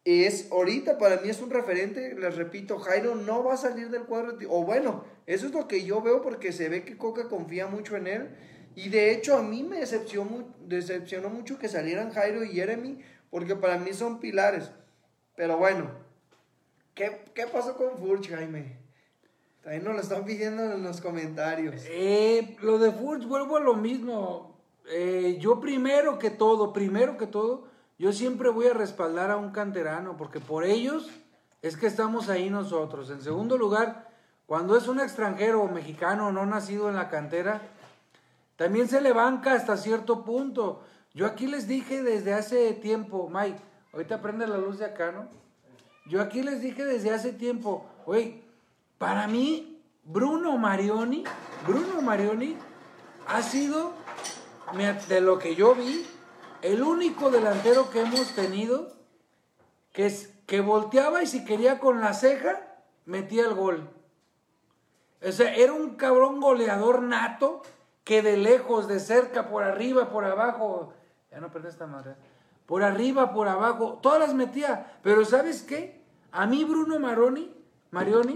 [0.04, 4.04] es ahorita para mí es un referente, les repito, Jairo no va a salir del
[4.04, 7.66] cuadro, o bueno, eso es lo que yo veo porque se ve que Coca confía
[7.66, 8.30] mucho en él
[8.74, 13.56] y de hecho a mí me decepcionó, decepcionó mucho que salieran Jairo y Jeremy porque
[13.56, 14.70] para mí son pilares,
[15.36, 15.90] pero bueno,
[16.94, 18.78] ¿qué, qué pasó con Furch, Jaime?
[19.62, 21.82] También nos lo están pidiendo en los comentarios.
[21.86, 24.58] Eh, lo de Furch, vuelvo a lo mismo.
[24.90, 29.50] Eh, yo primero que todo, primero que todo, yo siempre voy a respaldar a un
[29.50, 31.10] canterano, porque por ellos
[31.60, 33.10] es que estamos ahí nosotros.
[33.10, 34.08] En segundo lugar,
[34.46, 37.60] cuando es un extranjero o mexicano no nacido en la cantera,
[38.60, 40.82] también se le banca hasta cierto punto.
[41.14, 43.58] Yo aquí les dije desde hace tiempo, Mike,
[43.90, 45.28] ahorita prende la luz de acá, ¿no?
[46.04, 48.42] Yo aquí les dije desde hace tiempo, güey,
[48.98, 51.24] para mí, Bruno Marioni,
[51.66, 52.54] Bruno Marioni
[53.26, 53.94] ha sido,
[55.08, 56.06] de lo que yo vi,
[56.60, 58.92] el único delantero que hemos tenido
[59.94, 62.60] que, es, que volteaba y si quería con la ceja,
[63.06, 63.88] metía el gol.
[65.26, 67.62] O sea, era un cabrón goleador nato
[68.04, 70.92] que de lejos, de cerca, por arriba, por abajo,
[71.30, 72.14] ya no perdí esta madre,
[72.66, 74.98] por arriba, por abajo, todas las metía.
[75.02, 76.00] Pero ¿sabes qué?
[76.32, 77.52] A mí Bruno Maroni,
[77.90, 78.34] Marioni,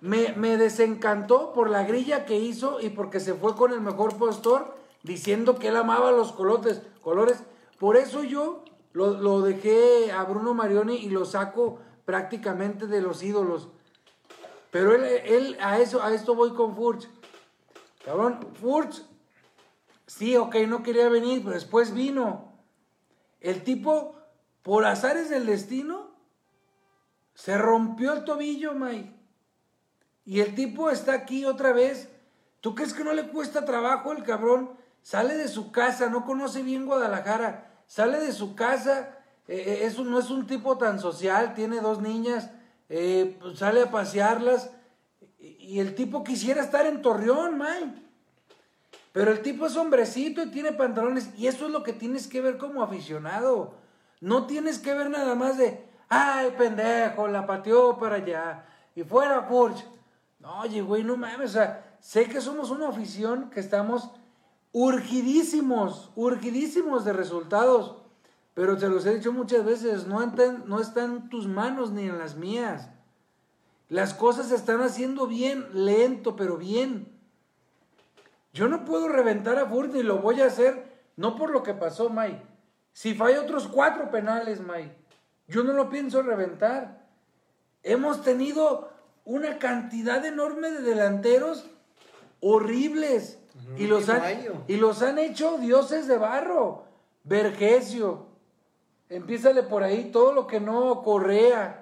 [0.00, 4.16] me, me desencantó por la grilla que hizo y porque se fue con el mejor
[4.18, 7.42] postor diciendo que él amaba los colotes, colores.
[7.78, 13.22] Por eso yo lo, lo dejé a Bruno Marioni y lo saco prácticamente de los
[13.22, 13.68] ídolos.
[14.70, 17.08] Pero él, él a eso, a esto voy con Furch.
[18.04, 19.02] Cabrón, Furch,
[20.06, 22.52] sí, ok, no quería venir, pero después vino.
[23.40, 24.16] El tipo,
[24.62, 26.10] por azares del destino,
[27.34, 29.12] se rompió el tobillo, Mike.
[30.24, 32.08] Y el tipo está aquí otra vez.
[32.60, 34.70] ¿Tú crees que no le cuesta trabajo el cabrón?
[35.02, 37.82] Sale de su casa, no conoce bien Guadalajara.
[37.86, 42.50] Sale de su casa, eh, eh, no es un tipo tan social, tiene dos niñas,
[42.88, 44.70] eh, pues sale a pasearlas.
[45.62, 48.02] Y, el tipo quisiera estar en Torreón, Mike.
[49.12, 51.30] Pero el tipo es hombrecito y tiene pantalones.
[51.36, 53.74] Y eso es lo que tienes que ver como aficionado.
[54.20, 58.64] No tienes que ver nada más de, ay, pendejo, la pateó para allá.
[58.94, 59.84] Y fuera Furch.
[60.40, 61.50] No, oye, güey, no mames.
[61.50, 64.10] O sea, sé que somos una afición que estamos
[64.72, 67.96] urgidísimos, urgidísimos de resultados.
[68.54, 70.20] Pero te los he dicho muchas veces, no,
[70.66, 72.88] no está en tus manos ni en las mías.
[73.88, 77.12] Las cosas se están haciendo bien, lento, pero bien.
[78.52, 80.84] Yo no puedo reventar a Furt y lo voy a hacer,
[81.16, 82.42] no por lo que pasó, May.
[82.92, 84.94] Si falla otros cuatro penales, May,
[85.48, 87.06] yo no lo pienso reventar.
[87.82, 88.92] Hemos tenido
[89.24, 91.66] una cantidad enorme de delanteros
[92.40, 93.38] horribles
[93.78, 94.22] y los, han,
[94.66, 96.84] y los han hecho dioses de barro.
[97.24, 98.26] Vergesio,
[99.08, 101.81] empiézale por ahí todo lo que no Correa,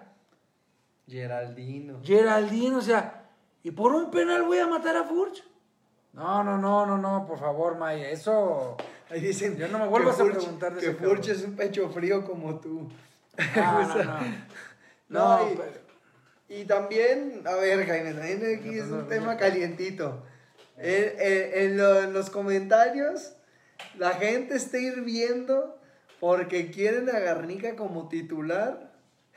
[1.10, 2.00] Geraldino.
[2.04, 3.24] Geraldine, o sea,
[3.62, 5.42] y por un penal voy a matar a Furch.
[6.12, 8.76] No, no, no, no, no, por favor, Maya, eso.
[9.10, 12.24] Ahí dicen Ya no me vuelvas a preguntar de que Furch es un pecho frío
[12.24, 12.88] como tú.
[13.56, 14.20] No, no, no.
[15.08, 15.80] No, No, y, pero-
[16.48, 20.22] y también, a ver, Jaime, también aquí es un tema calientito.
[20.76, 23.34] En, en- en lo- en los comentarios,
[23.98, 25.78] la gente está hirviendo
[26.20, 28.89] porque quieren a Garnica como titular.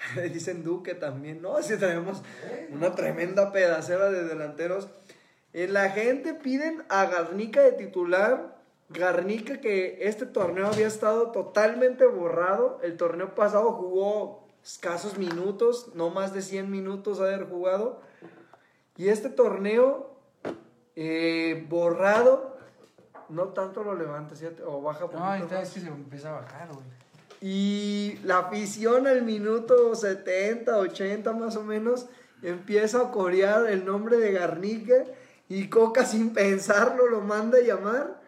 [0.32, 1.62] Dicen Duque también, ¿no?
[1.62, 2.22] Si tenemos
[2.72, 4.89] una tremenda pedacera de delanteros.
[5.54, 8.58] Eh, la gente piden a Garnica de titular.
[8.89, 12.80] Garnica que este torneo había estado totalmente borrado.
[12.84, 18.02] El torneo pasado jugó escasos minutos, no más de 100 minutos haber jugado.
[18.96, 20.16] Y este torneo
[20.96, 22.58] eh, borrado,
[23.30, 24.46] no tanto lo levanta ¿sí?
[24.66, 26.86] o baja No, poquito es que se empieza a bajar, güey.
[27.45, 32.06] Y la afición al minuto 70, 80 más o menos
[32.41, 35.03] empieza a corear el nombre de Garnica
[35.49, 38.21] y Coca sin pensarlo lo manda a llamar.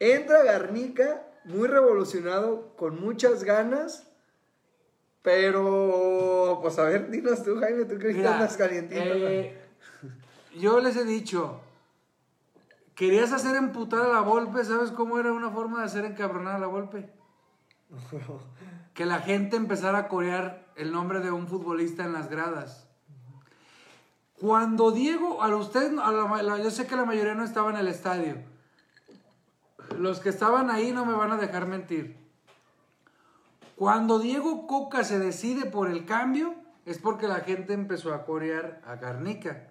[0.00, 4.06] Entra Garnica, muy revolucionado, con muchas ganas.
[5.22, 9.00] Pero, pues a ver, dinos tú, Jaime, tú que Mira, andas calientito.
[9.00, 9.58] eh,
[10.58, 11.62] yo les he dicho,
[12.94, 16.58] querías hacer emputar a la Volpe, ¿sabes cómo era una forma de hacer encabronar a
[16.58, 17.15] la Volpe?
[18.94, 22.86] Que la gente empezara a corear el nombre de un futbolista en las gradas.
[24.40, 28.36] Cuando Diego, a ustedes, yo sé que la mayoría no estaba en el estadio.
[29.98, 32.16] Los que estaban ahí no me van a dejar mentir.
[33.76, 38.80] Cuando Diego Coca se decide por el cambio, es porque la gente empezó a corear
[38.86, 39.68] a Garnica.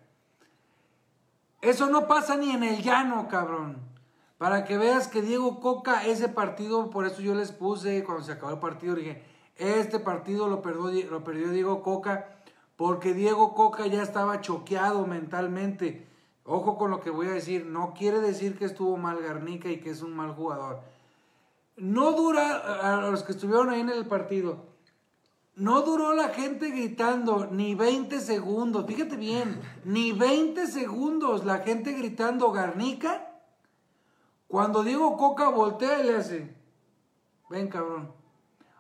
[1.61, 3.94] Eso no pasa ni en el llano, cabrón.
[4.37, 8.33] Para que veas que Diego Coca, ese partido, por eso yo les puse, cuando se
[8.33, 9.23] acabó el partido, dije,
[9.55, 12.35] este partido lo perdió, lo perdió Diego Coca,
[12.75, 16.07] porque Diego Coca ya estaba choqueado mentalmente.
[16.43, 19.79] Ojo con lo que voy a decir, no quiere decir que estuvo mal Garnica y
[19.79, 20.81] que es un mal jugador.
[21.77, 22.57] No dura,
[22.97, 24.65] a los que estuvieron ahí en el partido,
[25.55, 31.93] no duró la gente gritando ni 20 segundos, fíjate bien, ni 20 segundos la gente
[31.93, 33.34] gritando Garnica.
[34.47, 36.55] Cuando Diego Coca voltea y le hace,
[37.49, 38.11] ven cabrón.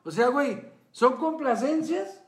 [0.03, 2.21] O sea, güey, son complacencias.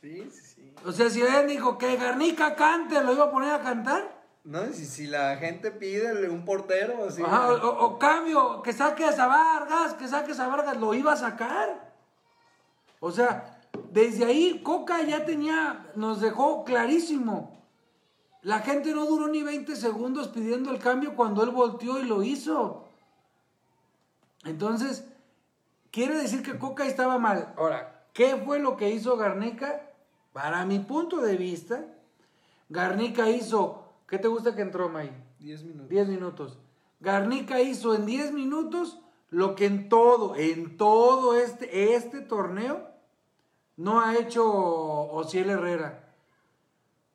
[0.00, 0.74] Sí, sí, sí.
[0.86, 4.22] O sea, si él dijo que Garnica cante, lo iba a poner a cantar.
[4.44, 7.22] No, si, si la gente pide un portero, así.
[7.22, 11.12] Ajá, o, o- o cambio, que saque a Vargas, que saque a Vargas, lo iba
[11.14, 11.94] a sacar.
[13.00, 17.64] O sea, desde ahí Coca ya tenía, nos dejó clarísimo.
[18.42, 22.22] La gente no duró ni 20 segundos pidiendo el cambio cuando él volteó y lo
[22.22, 22.83] hizo.
[24.44, 25.04] Entonces,
[25.90, 27.54] quiere decir que Coca estaba mal.
[27.56, 29.90] Ahora, ¿qué fue lo que hizo Garnica?
[30.32, 31.84] Para mi punto de vista,
[32.68, 35.10] Garnica hizo, ¿qué te gusta que entró, May?
[35.38, 35.88] 10 minutos.
[35.88, 36.58] 10 minutos.
[37.00, 38.98] Garnica hizo en 10 minutos
[39.30, 42.88] lo que en todo, en todo este, este torneo
[43.76, 46.14] no ha hecho Ociel Herrera.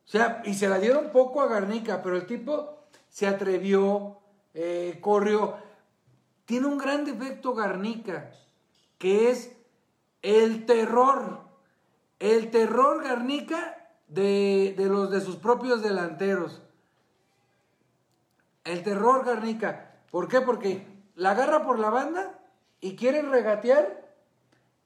[0.06, 4.18] O sea, y se la dieron poco a Garnica, pero el tipo se atrevió,
[4.54, 5.56] eh, corrió.
[6.50, 8.32] Tiene un gran defecto Garnica,
[8.98, 9.56] que es
[10.24, 11.42] el terror.
[12.18, 16.64] El terror Garnica de, de los de sus propios delanteros.
[18.64, 20.02] El terror Garnica.
[20.10, 20.42] ¿Por qué?
[20.42, 22.40] Porque la agarra por la banda
[22.82, 24.10] y quiere regatear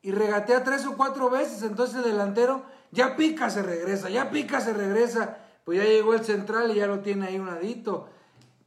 [0.01, 1.63] y regatea tres o cuatro veces.
[1.63, 5.37] Entonces el delantero ya pica, se regresa, ya pica, se regresa.
[5.63, 8.09] Pues ya llegó el central y ya lo tiene ahí un ladito.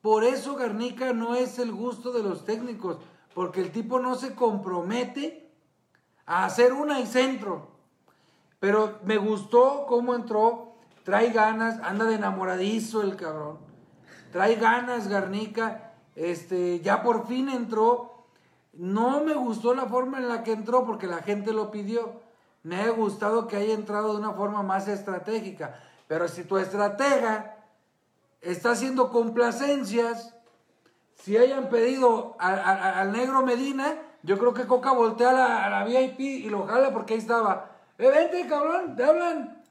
[0.06, 2.98] Por eso Garnica no es el gusto de los técnicos,
[3.34, 5.50] porque el tipo no se compromete
[6.26, 7.72] a hacer una y centro.
[8.60, 13.58] Pero me gustó cómo entró, trae ganas, anda de enamoradizo el cabrón.
[14.30, 18.28] Trae ganas Garnica, este, ya por fin entró.
[18.74, 22.12] No me gustó la forma en la que entró porque la gente lo pidió.
[22.62, 25.80] Me ha gustado que haya entrado de una forma más estratégica.
[26.06, 27.55] Pero si tu estratega
[28.40, 30.34] está haciendo complacencias,
[31.14, 35.64] si hayan pedido a- a- al negro Medina, yo creo que Coca voltea a la,
[35.66, 37.70] a la VIP y lo jala porque ahí estaba.
[37.98, 38.94] ¡Eh, vente, cabrón!
[38.96, 39.62] ¡Te hablan!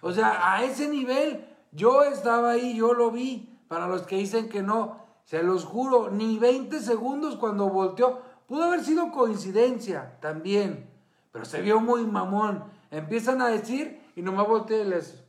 [0.00, 3.48] O sea, a ese nivel, yo estaba ahí, yo lo vi.
[3.68, 8.20] Para los que dicen que no, se los juro, ni 20 segundos cuando volteó.
[8.46, 10.90] Pudo haber sido coincidencia también,
[11.32, 12.64] pero se vio muy mamón.
[12.90, 15.22] Empiezan a decir y nomás volteé y les...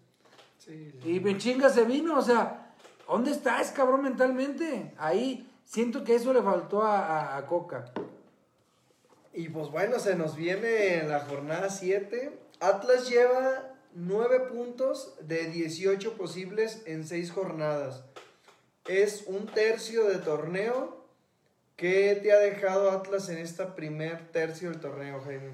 [0.57, 2.62] Sí, Y Benchinga se vino, o sea,
[3.13, 4.93] ¿dónde estás, cabrón, mentalmente?
[4.97, 7.85] Ahí siento que eso le faltó a, a- a Coca.
[9.33, 12.37] Y pues bueno, se nos viene la jornada 7.
[12.59, 18.03] Atlas lleva 9 puntos de 18 posibles en 6 jornadas.
[18.87, 21.03] Es un tercio de torneo.
[21.75, 25.53] ¿Qué te ha dejado Atlas en esta primer tercio del torneo, Jaime?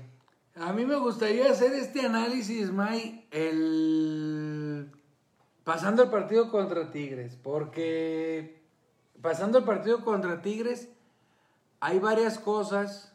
[0.56, 4.92] A mí me gustaría hacer este análisis, May, el...
[5.64, 8.62] pasando el partido contra Tigres, porque
[9.22, 10.90] pasando el partido contra Tigres
[11.80, 13.14] hay varias cosas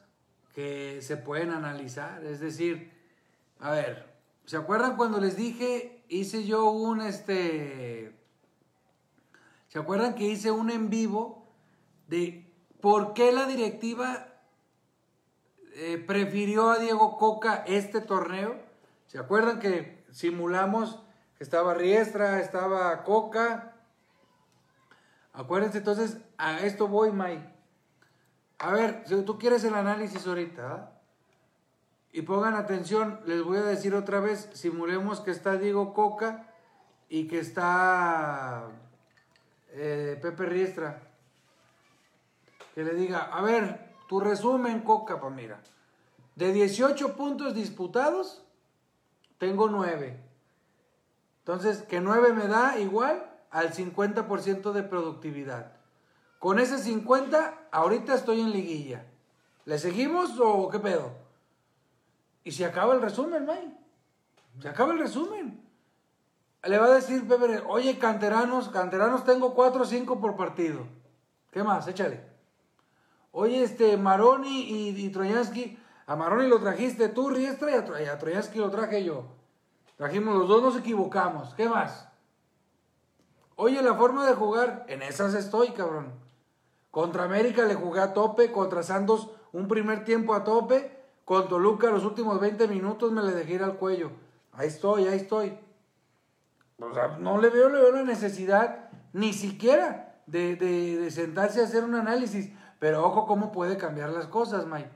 [0.55, 2.25] que se pueden analizar.
[2.25, 2.93] Es decir,
[3.59, 8.17] a ver, ¿se acuerdan cuando les dije, hice yo un, este,
[9.69, 11.47] ¿se acuerdan que hice un en vivo
[12.09, 14.29] de por qué la directiva
[15.77, 18.55] eh, prefirió a Diego Coca este torneo.
[19.09, 21.01] ¿Se acuerdan que simulamos
[21.39, 23.75] estaba Riestra, estaba Coca?
[25.33, 27.53] Acuérdense, entonces, a esto voy, Mike.
[28.59, 30.91] A ver, si tú quieres el análisis ahorita, ¿ah?
[32.13, 36.47] y pongan atención, les voy a decir otra vez, simulemos que está Diego Coca
[37.09, 38.69] y que está
[39.73, 41.03] eh, Pepe Riestra.
[42.73, 45.61] Que le diga, a ver, tu resumen, Coca, pues mira.
[46.37, 48.45] De 18 puntos disputados,
[49.39, 50.34] tengo 9.
[51.45, 55.73] Entonces, que 9 me da igual al 50% de productividad.
[56.39, 59.05] Con ese 50, ahorita estoy en liguilla.
[59.67, 61.13] ¿Le seguimos o qué pedo?
[62.45, 63.79] Y se acaba el resumen, May.
[64.61, 65.63] Se acaba el resumen.
[66.63, 70.87] Le va a decir Pepe, oye, canteranos, canteranos tengo 4 o 5 por partido.
[71.51, 71.87] ¿Qué más?
[71.87, 72.25] Échale.
[73.33, 78.59] Oye, este, Maroni y, y Troyansky, a Maroni lo trajiste tú, Riestra, y a, Troyansky
[78.59, 79.27] lo traje yo.
[79.97, 81.55] Trajimos los dos, nos equivocamos.
[81.55, 82.09] ¿Qué más?
[83.57, 86.13] Oye, la forma de jugar, en esas estoy, cabrón.
[86.91, 91.91] Contra América le jugué a tope, contra Santos un primer tiempo a tope, con Toluca
[91.91, 94.11] los últimos 20 minutos me le dejé ir al cuello.
[94.53, 95.59] Ahí estoy, ahí estoy.
[96.79, 101.61] O sea, no le veo, le veo la necesidad ni siquiera de, de, de sentarse
[101.61, 102.51] a hacer un análisis.
[102.81, 104.91] Pero ojo cómo puede cambiar las cosas, Mike.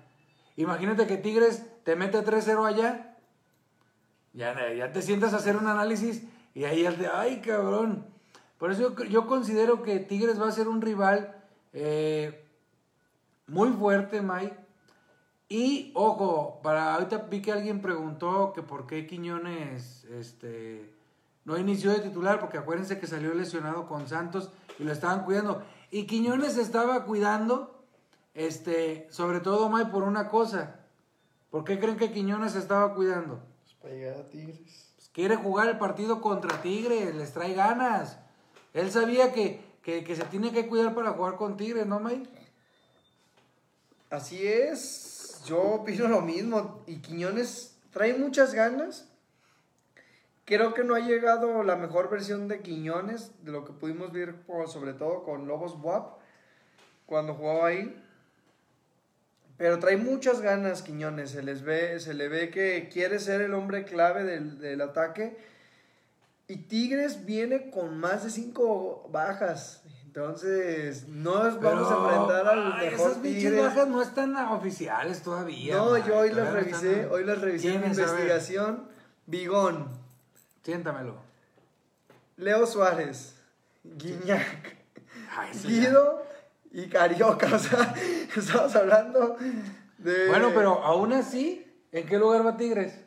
[0.57, 3.08] Imagínate que Tigres te mete 3-0 allá.
[4.33, 6.23] Ya, ya te sientas a hacer un análisis
[6.55, 8.07] y ahí el de, ay cabrón.
[8.59, 11.37] Por eso yo, yo, considero que Tigres va a ser un rival
[11.73, 12.45] eh,
[13.47, 14.57] muy fuerte, Mike.
[15.49, 20.93] Y ojo, para ahorita vi que alguien preguntó que por qué Quiñones este,
[21.45, 25.63] no inició de titular, porque acuérdense que salió lesionado con Santos y lo estaban cuidando.
[25.91, 27.83] Y Quiñones estaba cuidando,
[28.35, 30.81] este, sobre todo Mike, por una cosa.
[31.51, 33.41] ¿Por qué creen que Quiñones estaba cuidando?
[33.89, 34.93] Para llegar a Tigres.
[34.97, 38.19] Pues quiere jugar el partido contra Tigres, les trae ganas.
[38.75, 42.29] Él sabía que, que, que se tiene que cuidar para jugar con Tigres, ¿no, Mike?
[44.11, 46.83] Así es, yo opino lo mismo.
[46.87, 49.09] Y Quiñones trae muchas ganas.
[50.45, 54.45] Creo que no ha llegado la mejor versión de Quiñones, de lo que pudimos ver,
[54.67, 56.19] sobre todo con Lobos WAP,
[57.07, 58.05] cuando jugaba ahí.
[59.59, 63.53] Pero trae muchas ganas Quiñones, se, les ve, se le ve que quiere ser el
[63.55, 65.37] hombre clave del, del ataque.
[66.47, 69.83] Y Tigres viene con más de cinco bajas.
[70.07, 74.35] Entonces, no nos Pero, vamos a enfrentar al ay, mejor Esas pinches bajas no están
[74.37, 75.77] oficiales todavía.
[75.77, 76.05] No, man.
[76.07, 78.89] yo hoy las revisé, están- hoy las revisé en investigación.
[79.27, 79.87] Bigón,
[80.63, 81.17] Siéntamelo.
[82.37, 83.35] Leo Suárez,
[83.85, 84.77] Guiñac,
[85.37, 86.25] Ay, sí, Guido
[86.73, 87.49] y Carioca.
[87.55, 87.95] O sea,
[88.37, 89.37] estamos hablando
[89.99, 90.29] de.
[90.29, 93.05] Bueno, pero aún así, ¿en qué lugar va Tigres?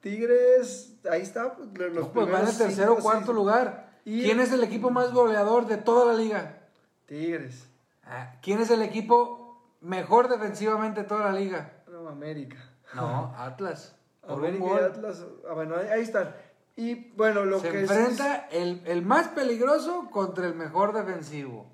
[0.00, 1.54] Tigres, ahí está.
[1.54, 3.98] pues, Los No, pues va en el primeros tercero o cinco, cuarto lugar.
[4.04, 6.60] Y- ¿Quién es el equipo más goleador de toda la liga?
[7.06, 7.66] Tigres.
[8.04, 11.72] Ah, ¿Quién es el equipo mejor defensivamente de toda la liga?
[11.90, 12.58] No, América.
[12.94, 13.94] No, Atlas.
[14.26, 14.84] América y.
[14.84, 15.24] Atlas.
[15.48, 16.34] Ah, bueno, ahí, ahí están.
[16.76, 21.66] Y bueno, lo Se que es- enfrenta el, el más peligroso contra el mejor defensivo.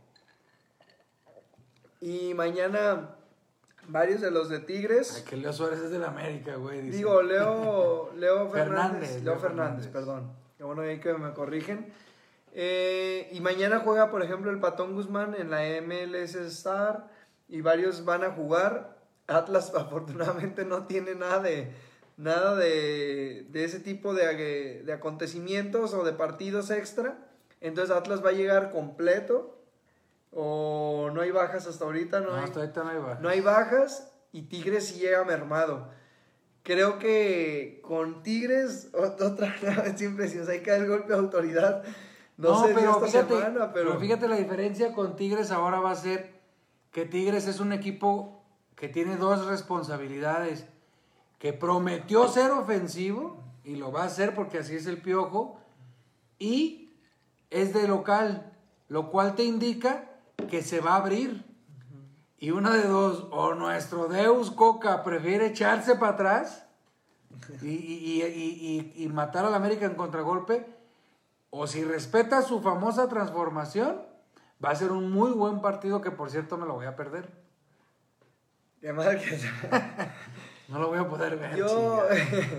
[2.04, 3.16] Y mañana
[3.88, 5.14] varios de los de Tigres.
[5.16, 6.82] Ay, que Leo Suárez es del América, güey.
[6.82, 9.08] Digo, Leo, Leo Fernández.
[9.08, 9.86] Fernández, Leo Leo Fernández, Fernández.
[9.88, 10.32] perdón.
[10.58, 11.90] Qué bueno ahí que me corrigen.
[12.52, 17.08] Eh, y mañana juega, por ejemplo, el Patón Guzmán en la MLS Star.
[17.48, 18.98] Y varios van a jugar.
[19.26, 21.72] Atlas, afortunadamente, no tiene nada de.
[22.18, 27.16] Nada de, de ese tipo de, de acontecimientos o de partidos extra.
[27.62, 29.63] Entonces Atlas va a llegar completo.
[30.34, 32.20] O no hay bajas hasta ahorita.
[32.20, 33.20] No, No, hay, hasta ahorita no hay bajas.
[33.20, 35.88] no hay bajas y Tigres sí llega mermado.
[36.64, 39.54] Creo que con Tigres, ot- otra
[39.84, 41.82] vez siempre decimos, hay que dar el golpe de autoridad.
[42.36, 46.34] No, sé esta fíjate, semana, pero, fíjate la diferencia con Tigres ahora va a ser
[46.90, 48.42] que Tigres es un equipo
[48.74, 50.66] que tiene dos responsabilidades.
[51.38, 55.60] Que prometió ser ofensivo y lo va a hacer porque así es el piojo.
[56.38, 56.90] Y
[57.50, 58.52] es de local,
[58.88, 60.10] lo cual te indica
[60.50, 61.44] que se va a abrir.
[62.38, 66.66] Y una de dos, o nuestro Deus Coca prefiere echarse para atrás
[67.62, 70.66] y, y- y- y- matar al América en contragolpe,
[71.50, 74.02] o si respeta su famosa transformación,
[74.62, 77.30] va a ser un muy buen partido que por cierto me lo voy a perder.
[78.80, 79.38] Qué mal que-
[80.68, 81.56] No lo voy a poder ver.
[81.56, 82.02] yo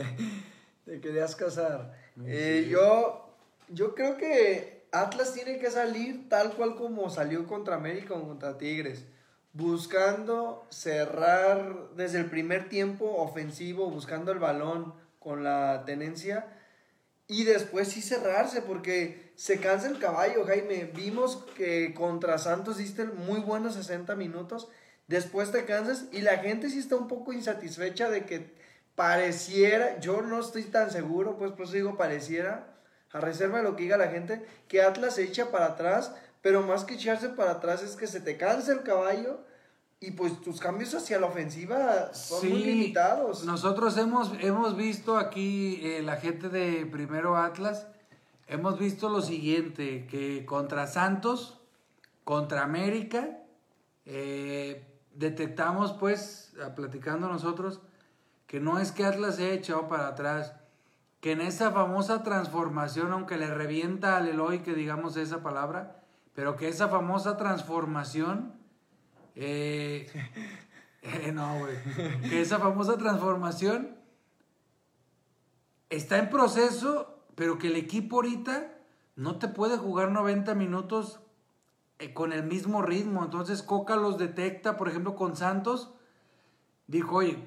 [0.85, 1.93] te querías casar.
[2.15, 2.21] Sí.
[2.25, 3.29] Eh, yo,
[3.69, 8.57] yo creo que Atlas tiene que salir tal cual como salió contra América o contra
[8.57, 9.05] Tigres.
[9.51, 16.47] Buscando cerrar desde el primer tiempo ofensivo, buscando el balón con la tenencia.
[17.27, 20.91] Y después sí cerrarse, porque se cansa el caballo, Jaime.
[20.95, 24.69] Vimos que contra Santos diste muy buenos 60 minutos.
[25.07, 28.53] Después te cansas y la gente sí está un poco insatisfecha de que
[28.95, 32.74] pareciera, yo no estoy tan seguro, pues por eso digo pareciera.
[33.15, 36.63] A reserva de lo que diga la gente, que Atlas se echa para atrás, pero
[36.63, 39.39] más que echarse para atrás es que se te cansa el caballo
[40.01, 43.45] y pues tus cambios hacia la ofensiva son muy limitados.
[43.45, 47.87] Nosotros hemos, hemos visto aquí eh, la gente de Primero Atlas,
[48.47, 51.61] hemos visto lo siguiente, que contra Santos,
[52.25, 53.39] contra América,
[54.05, 57.79] eh, detectamos pues, platicando nosotros,
[58.45, 60.53] que no es que Atlas se haya echado para atrás,
[61.25, 66.03] que en esa famosa transformación, aunque le revienta al Eloy que digamos esa palabra,
[66.35, 68.53] pero que esa famosa transformación,
[69.33, 70.05] eh,
[71.01, 71.77] eh, no, güey,
[72.29, 73.97] que esa famosa transformación
[75.89, 78.77] está en proceso, pero que el equipo ahorita
[79.15, 81.21] no te puede jugar 90 minutos
[81.97, 83.23] eh, con el mismo ritmo.
[83.23, 85.91] Entonces Coca los detecta, por ejemplo, con Santos.
[86.85, 87.43] Dijo, oye,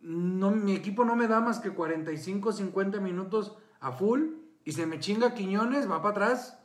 [0.00, 4.34] no, mi equipo no me da más que 45, 50 minutos a full
[4.64, 6.58] y se me chinga Quiñones, va para atrás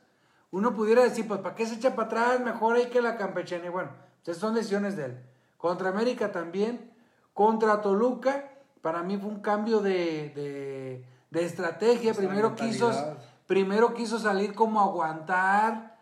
[0.53, 2.39] uno pudiera decir, pues, ¿para qué se echa para atrás?
[2.39, 3.65] Mejor hay que la campechana.
[3.65, 3.89] Y bueno,
[4.21, 5.19] esas son decisiones de él.
[5.57, 6.93] Contra América también.
[7.33, 8.51] Contra Toluca,
[8.83, 12.13] para mí fue un cambio de, estrategia.
[12.13, 13.17] Primero quiso,
[13.47, 15.97] primero quiso salir como aguantar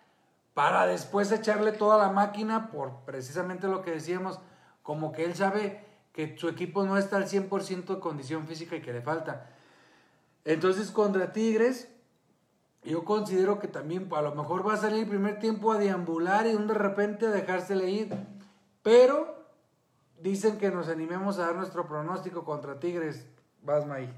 [0.54, 4.42] para después echarle toda la máquina por precisamente lo que decíamos,
[4.84, 8.82] como que él sabe que su equipo no está al 100% de condición física y
[8.82, 9.50] que le falta.
[10.46, 11.88] Entonces contra Tigres,
[12.84, 16.48] yo considero que también a lo mejor va a salir el primer tiempo a deambular
[16.48, 18.16] y de repente a dejársele ir.
[18.82, 19.46] Pero
[20.20, 23.28] dicen que nos animemos a dar nuestro pronóstico contra Tigres.
[23.62, 24.12] Vas, May.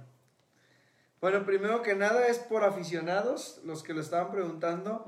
[1.19, 5.05] Bueno, primero que nada es por aficionados, los que lo estaban preguntando.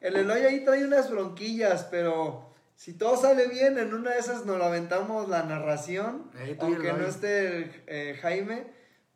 [0.00, 4.46] El Eloy ahí trae unas bronquillas, pero si todo sale bien, en una de esas
[4.46, 8.66] nos lamentamos la narración, aunque no esté eh, Jaime.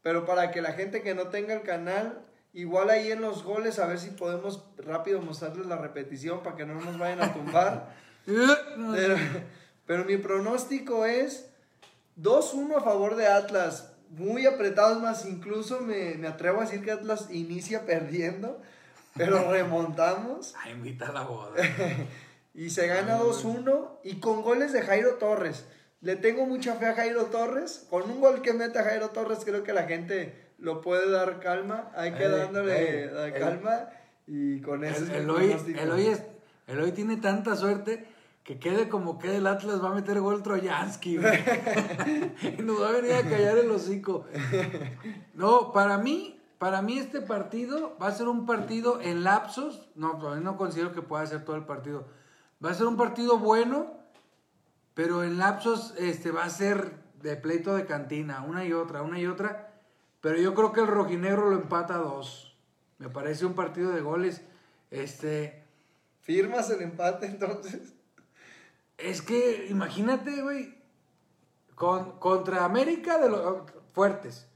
[0.03, 3.79] Pero para que la gente que no tenga el canal Igual ahí en los goles,
[3.79, 7.95] a ver si podemos rápido mostrarles la repetición para que no nos vayan a tumbar.
[9.87, 11.49] pero, mi pronóstico es
[12.21, 13.95] 2-1 a favor de Atlas.
[14.11, 18.61] Muy apretados más, incluso me, atrevo a decir que Atlas inicia perdiendo,
[19.17, 20.55] pero remontamos.
[20.63, 21.53] A invita a la boda.
[22.55, 25.65] y se gana 2-1 y con goles de Jairo Torres.
[26.01, 27.87] Le tengo mucha fe a Jairo Torres.
[27.89, 31.41] Con un gol que mete a Jairo Torres, creo que la gente lo puede dar
[31.41, 33.89] calma, hay que darle calma
[34.27, 35.57] y con eso el, hoy,
[36.67, 38.07] el, hoy tiene tanta suerte
[38.45, 41.17] que quede como quede el Atlas va a meter gol Troyansky
[42.59, 44.25] y nos va a venir a callar el hocico.
[45.35, 50.37] No, para mí, para mí este partido va a ser un partido en lapsos, no,
[50.37, 52.07] no considero que pueda ser todo el partido.
[52.65, 53.93] Va a ser un partido bueno,
[54.95, 56.93] pero en lapsos este va a ser
[57.23, 59.73] de pleito de cantina, una y otra, una y otra
[60.23, 62.57] pero yo creo que el rojinegro lo empata a dos.
[62.99, 64.41] Me parece un partido de goles.
[64.91, 65.65] Este.
[66.21, 67.95] ¿Firmas el empate entonces?
[68.97, 70.81] Es que, imagínate, güey.
[71.75, 74.47] Con, contra América de los fuertes.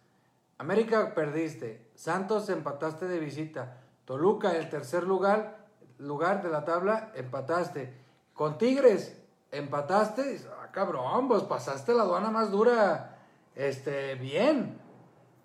[0.59, 1.91] América perdiste.
[1.97, 3.83] Santos empataste de visita.
[4.05, 5.56] Toluca, el tercer lugar,
[5.99, 7.95] lugar de la tabla, empataste.
[8.35, 9.17] Con Tigres,
[9.51, 10.41] empataste.
[10.61, 13.19] Ah, cabrón, pues pasaste la aduana más dura.
[13.55, 14.79] Este, bien.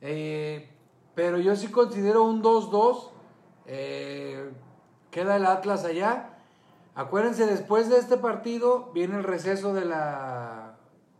[0.01, 0.69] Eh,
[1.15, 3.09] pero yo sí considero un 2-2.
[3.65, 4.51] Eh,
[5.09, 6.37] queda el Atlas allá.
[6.95, 10.75] Acuérdense, después de este partido viene el receso de la,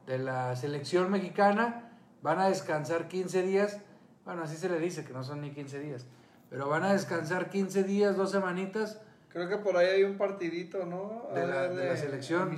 [0.06, 1.98] de la selección mexicana.
[2.22, 3.80] Van a descansar 15 días.
[4.26, 6.06] Bueno, así se le dice, que no son ni 15 días.
[6.50, 9.00] Pero van a descansar 15 días, dos semanitas.
[9.32, 11.30] Creo que por ahí hay un partidito, ¿no?
[11.34, 12.54] De, la, de, la, selección.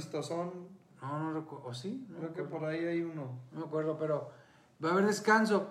[1.02, 1.68] No, no recuerdo.
[1.68, 2.08] ¿O sí?
[2.18, 3.40] Creo que por ahí hay uno.
[3.52, 4.32] No me acuerdo, pero
[4.84, 5.70] va a haber descanso.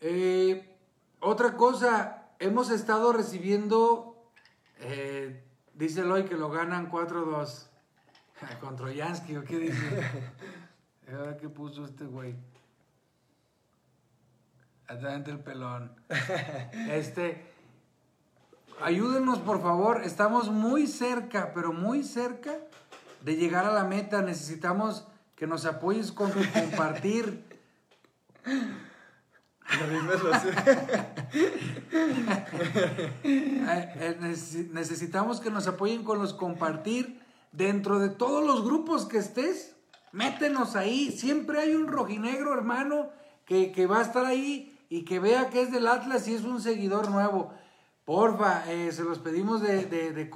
[0.00, 0.76] Eh,
[1.20, 4.30] otra cosa, hemos estado recibiendo,
[4.80, 5.42] eh,
[5.74, 7.66] dice Eloy que lo ganan 4-2
[8.60, 10.02] contra Yansky, ¿o qué dice?
[11.40, 12.36] ¿Qué puso este güey?
[14.86, 15.96] Adelante el pelón.
[16.90, 17.47] Este,
[18.82, 22.56] ayúdenos por favor, estamos muy cerca, pero muy cerca
[23.22, 24.22] de llegar a la meta.
[24.22, 25.06] Necesitamos
[25.36, 27.44] que nos apoyes con compartir.
[33.22, 37.20] Eh, necesitamos que nos apoyen con los compartir
[37.52, 39.76] dentro de todos los grupos que estés.
[40.12, 41.12] Métenos ahí.
[41.12, 43.10] Siempre hay un rojinegro, hermano,
[43.44, 46.60] que, va a estar ahí y que vea que es del Atlas y es un
[46.60, 47.52] seguidor nuevo.
[48.08, 50.30] Porfa, eh, se los pedimos de, de.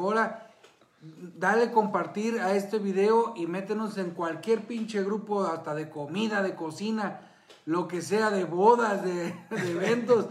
[1.39, 6.55] Dale compartir a este video y métenos en cualquier pinche grupo, hasta de comida, de
[6.55, 7.31] cocina
[7.64, 9.35] lo que sea de bodas, de,
[9.70, 10.29] eventos.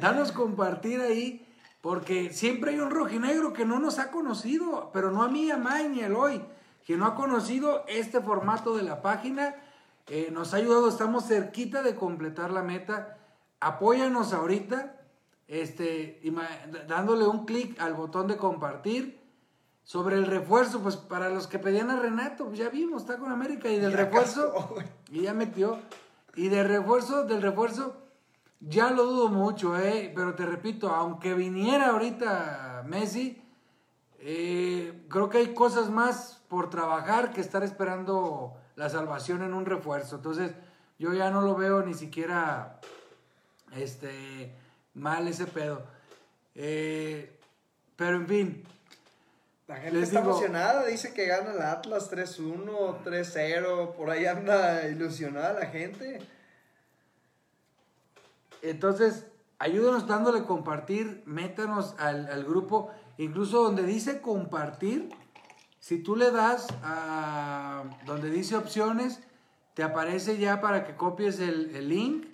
[0.00, 1.46] danos compartir ahí,
[1.82, 5.58] porque siempre hay un rojinegro que no nos ha conocido, pero no a mí, a
[5.58, 6.00] May ni
[6.86, 9.54] que no ha conocido este formato de la página.
[10.06, 13.18] Eh, nos ha ayudado, estamos cerquita de completar la meta.
[13.60, 14.96] Apóyanos ahorita,
[15.50, 16.22] este,
[16.86, 19.18] dándole un clic al botón de compartir.
[19.82, 23.32] Sobre el refuerzo, pues para los que pedían a Renato, pues ya vimos, está con
[23.32, 23.68] América.
[23.68, 24.76] Y del refuerzo,
[25.10, 25.80] y ya metió.
[26.36, 27.96] Y de refuerzo, del refuerzo,
[28.60, 30.12] ya lo dudo mucho, ¿eh?
[30.14, 33.42] Pero te repito, aunque viniera ahorita Messi,
[34.20, 39.66] eh, creo que hay cosas más por trabajar que estar esperando la salvación en un
[39.66, 40.16] refuerzo.
[40.16, 40.54] Entonces,
[41.00, 42.80] yo ya no lo veo ni siquiera
[43.74, 44.54] este,
[45.00, 45.82] mal ese pedo.
[46.54, 47.36] Eh,
[47.96, 48.64] pero en fin.
[49.66, 55.60] La gente está emocionada, dice que gana el Atlas 3-1, 3-0, por ahí anda ilusionada
[55.60, 56.18] la gente.
[58.62, 59.26] Entonces,
[59.60, 65.08] ayúdanos dándole compartir, métanos al, al grupo, incluso donde dice compartir,
[65.78, 69.20] si tú le das a donde dice opciones,
[69.74, 72.26] te aparece ya para que copies el, link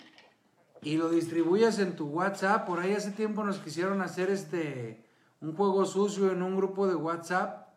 [0.81, 2.65] y lo distribuyas en tu WhatsApp.
[2.65, 5.03] Por ahí hace tiempo nos quisieron hacer este
[5.39, 7.67] un juego sucio en un grupo de WhatsApp.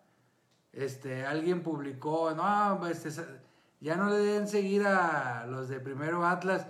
[0.72, 3.10] Este, alguien publicó, no, este,
[3.80, 6.66] ya no le den seguir a los de Primero Atlas.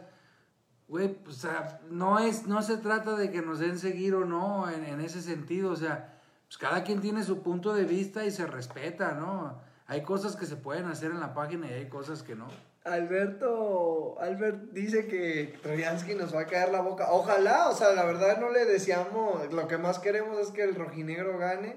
[0.89, 4.69] Güey, o sea, no, es, no se trata de que nos den seguir o no
[4.69, 5.71] en, en ese sentido.
[5.71, 9.61] O sea, pues cada quien tiene su punto de vista y se respeta, ¿no?
[9.87, 12.49] Hay cosas que se pueden hacer en la página y hay cosas que no.
[12.85, 17.11] Alberto, Albert dice que Troyansky nos va a caer la boca.
[17.11, 20.75] Ojalá, o sea, la verdad no le deseamos, lo que más queremos es que el
[20.75, 21.77] rojinegro gane.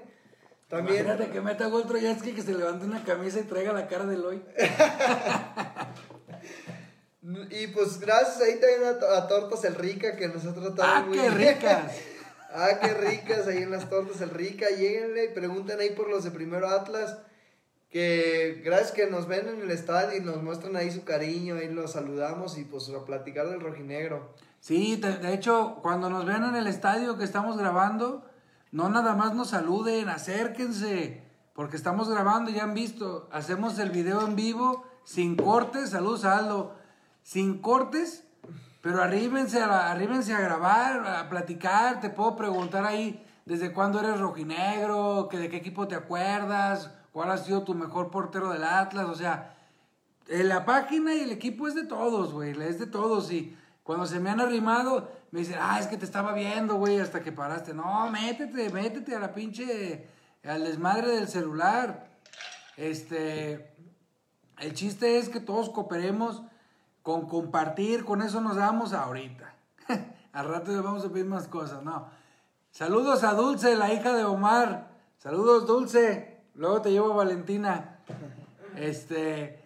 [0.68, 1.04] También...
[1.04, 4.14] Imagínate que meta gol Troyansky que se levante una camisa y traiga la cara de
[4.14, 4.42] Eloy.
[7.50, 11.30] y pues gracias ahí también a, Tortas el Rica que nos ha tratado ¡Ah, qué
[11.30, 11.92] ricas!
[12.56, 14.70] Ah, qué ricas ahí en las tortas el rica.
[14.70, 17.18] Lléguenle, pregunten ahí por los de Primero Atlas.
[17.94, 21.72] Que gracias que nos ven en el estadio y nos muestran ahí su cariño, ahí
[21.72, 24.34] los saludamos y pues a platicar del rojinegro.
[24.58, 28.28] Sí, de, hecho, cuando nos ven en el estadio que estamos grabando,
[28.72, 31.22] no nada más nos saluden, acérquense,
[31.52, 36.74] porque estamos grabando, ya han visto, hacemos el video en vivo, sin cortes, saludos Aldo,
[37.22, 38.24] sin cortes,
[38.82, 45.28] pero arríbense a, a grabar, a platicar, te puedo preguntar ahí desde cuándo eres rojinegro,
[45.30, 49.14] que de qué equipo te acuerdas, cuál ha sido tu mejor portero del Atlas, o
[49.14, 49.54] sea,
[50.26, 54.18] la página y el equipo es de todos, güey, es de todos y cuando se
[54.18, 57.72] me han arrimado me dicen, ah, es que te estaba viendo, güey, hasta que paraste.
[57.72, 60.08] No, métete, métete a la pinche,
[60.42, 62.08] al desmadre del celular.
[62.76, 63.76] Este,
[64.58, 66.42] el chiste es que todos cooperemos
[67.02, 69.54] con compartir, con eso nos damos ahorita.
[70.32, 72.08] Al rato le vamos a pedir más cosas, no.
[72.72, 74.88] Saludos a Dulce, la hija de Omar.
[75.18, 76.33] Saludos, Dulce.
[76.54, 77.98] Luego te llevo a Valentina.
[78.76, 79.60] Este,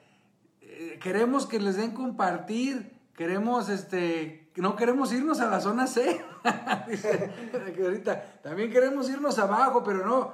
[0.62, 2.96] eh, queremos que les den compartir.
[3.14, 6.24] Queremos, este, no queremos irnos a la zona C.
[6.88, 7.30] Dice,
[7.82, 10.32] ahorita, también queremos irnos abajo, pero no.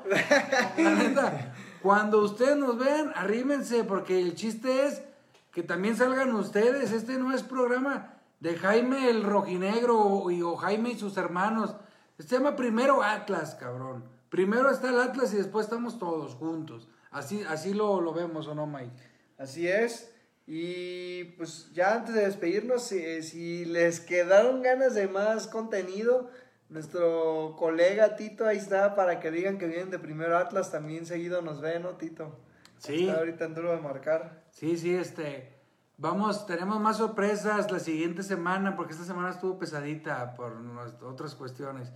[1.83, 5.03] Cuando ustedes nos vean, arrímense, porque el chiste es
[5.51, 6.93] que también salgan ustedes.
[6.93, 11.75] Este no es programa de Jaime el Rojinegro o, o Jaime y sus hermanos.
[12.19, 14.05] Este se llama primero Atlas, cabrón.
[14.35, 16.89] Primero está el Atlas y después estamos todos juntos.
[17.13, 18.91] Así, así lo, lo vemos, ¿o no, Mike?
[19.39, 20.13] Así es.
[20.45, 26.31] Y pues ya antes de despedirnos, si, si, les quedaron ganas de más contenido,
[26.69, 30.73] nuestro colega Tito ahí está para que digan que vienen de primero Atlas.
[30.73, 32.37] También seguido nos ve, ¿no, Tito?
[32.79, 33.07] Sí.
[33.07, 34.43] Está ahorita en duro de marcar.
[34.51, 35.53] Sí, sí, este.
[35.97, 40.61] Vamos, tenemos más sorpresas la siguiente semana, porque esta semana estuvo pesadita por
[41.05, 41.93] otras cuestiones.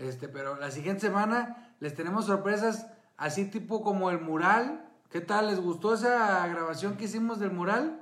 [0.00, 2.86] Este, pero la siguiente semana les tenemos sorpresas
[3.18, 4.88] así tipo como el mural.
[5.10, 5.48] ¿Qué tal?
[5.48, 8.00] ¿Les gustó esa grabación que hicimos del mural?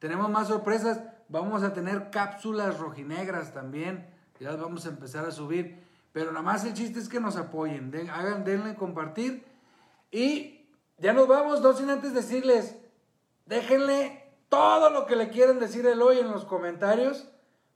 [0.00, 1.00] Tenemos más sorpresas.
[1.28, 4.04] Vamos a tener cápsulas rojinegras también.
[4.40, 5.80] Ya las vamos a empezar a subir.
[6.12, 7.94] Pero nada más el chiste es que nos apoyen.
[8.10, 9.44] hagan, denle compartir.
[10.10, 10.66] Y
[10.98, 12.76] ya nos vamos, no sin antes decirles,
[13.46, 17.28] déjenle todo lo que le quieran decir el hoy en los comentarios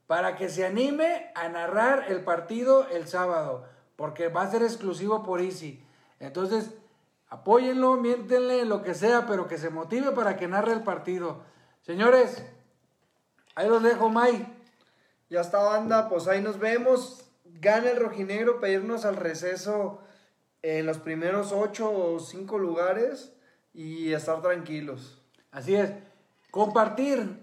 [0.07, 5.23] para que se anime a narrar el partido el sábado, porque va a ser exclusivo
[5.23, 5.83] por Easy.
[6.19, 6.71] Entonces,
[7.29, 11.43] apóyenlo, miéntenle, lo que sea, pero que se motive para que narre el partido.
[11.81, 12.45] Señores,
[13.55, 14.45] ahí los dejo, May.
[15.29, 17.29] Ya está, banda, pues ahí nos vemos.
[17.45, 19.99] Gana el rojinegro, pedirnos al receso
[20.61, 23.33] en los primeros ocho o cinco lugares
[23.73, 25.21] y estar tranquilos.
[25.51, 25.91] Así es.
[26.51, 27.42] Compartir,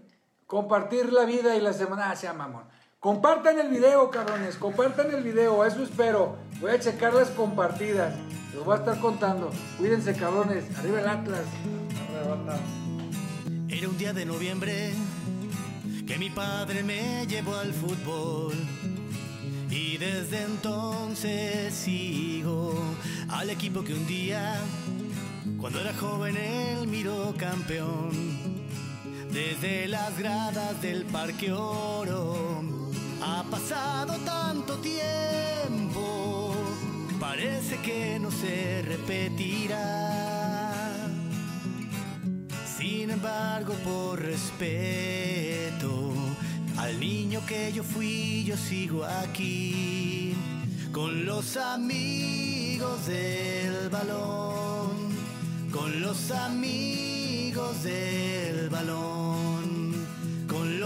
[0.51, 2.64] compartir la vida y la semana, ah, sea mamón.
[2.98, 4.57] Compartan el video, cabrones.
[4.57, 5.64] Compartan el video.
[5.64, 6.38] Eso espero.
[6.61, 8.16] Voy a checar las compartidas.
[8.53, 9.53] Los voy a estar contando.
[9.78, 10.64] Cuídense, cabrones.
[10.76, 11.44] Arriba el Atlas.
[13.68, 14.92] Era un día de noviembre
[16.05, 18.55] que mi padre me llevó al fútbol.
[19.70, 22.74] Y desde entonces sigo
[23.28, 24.57] al equipo que un día,
[25.61, 28.59] cuando era joven, él miró campeón.
[29.33, 32.62] Desde las gradas del Parque Oro
[33.22, 36.55] ha pasado tanto tiempo,
[37.18, 40.70] parece que no se repetirá.
[42.76, 46.12] Sin embargo, por respeto
[46.76, 50.35] al niño que yo fui, yo sigo aquí
[50.93, 54.91] con los amigos del balón,
[55.70, 59.19] con los amigos del balón,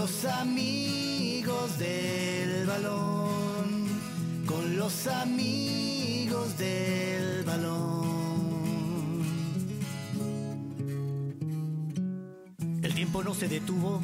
[0.05, 3.87] los amigos del balón,
[4.45, 9.23] con los amigos del balón.
[12.83, 13.99] El tiempo no se detuvo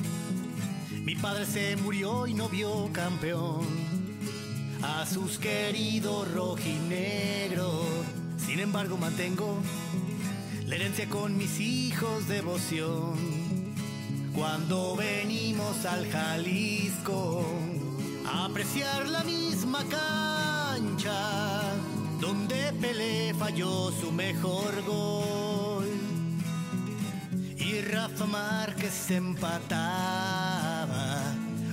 [1.06, 3.68] mi padre se murió y no vio campeón
[4.82, 7.86] a sus queridos rojinegros.
[8.44, 9.60] Sin embargo, mantengo
[10.66, 13.41] la herencia con mis hijos devoción.
[14.36, 17.46] Cuando venimos al Jalisco
[18.26, 21.74] a apreciar la misma cancha
[22.20, 25.86] donde Pelé falló su mejor gol
[27.58, 29.64] y Rafa Márquez empataba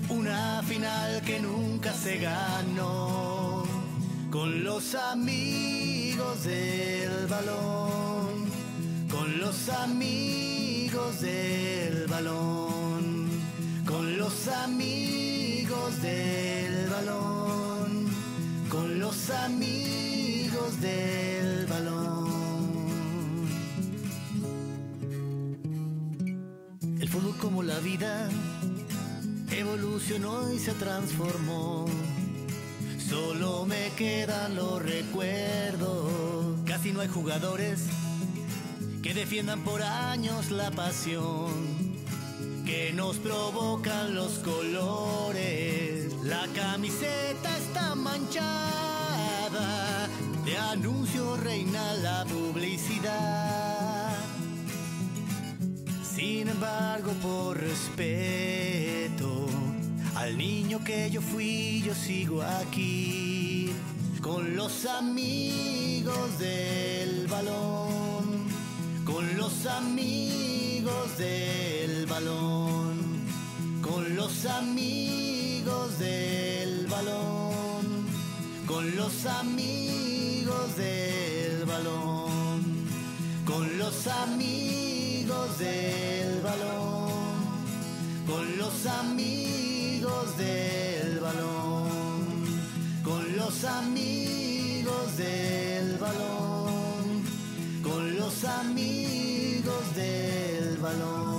[0.08, 3.64] una final que nunca se ganó
[4.30, 8.50] con los amigos del balón,
[9.08, 10.57] con los amigos
[11.20, 13.28] del balón,
[13.86, 18.08] con los amigos del balón,
[18.68, 22.28] con los amigos del balón.
[27.00, 28.28] El fútbol como la vida
[29.50, 31.86] evolucionó y se transformó.
[32.98, 36.60] Solo me quedan los recuerdos.
[36.66, 37.86] Casi no hay jugadores
[39.02, 41.52] que defiendan por años la pasión
[42.64, 46.12] que nos provocan los colores.
[46.24, 48.48] La camiseta está manchada,
[50.44, 54.16] de anuncio reina la publicidad.
[56.02, 59.46] Sin embargo, por respeto
[60.16, 63.72] al niño que yo fui, yo sigo aquí
[64.20, 67.97] con los amigos del balón,
[69.08, 73.24] con los amigos del balón,
[73.80, 78.06] con los amigos del balón,
[78.66, 82.62] con los amigos del balón,
[83.46, 87.32] con los amigos del balón,
[88.26, 92.20] con los amigos del balón,
[93.02, 96.47] con los amigos del balón,
[98.28, 101.37] los amigos del balón.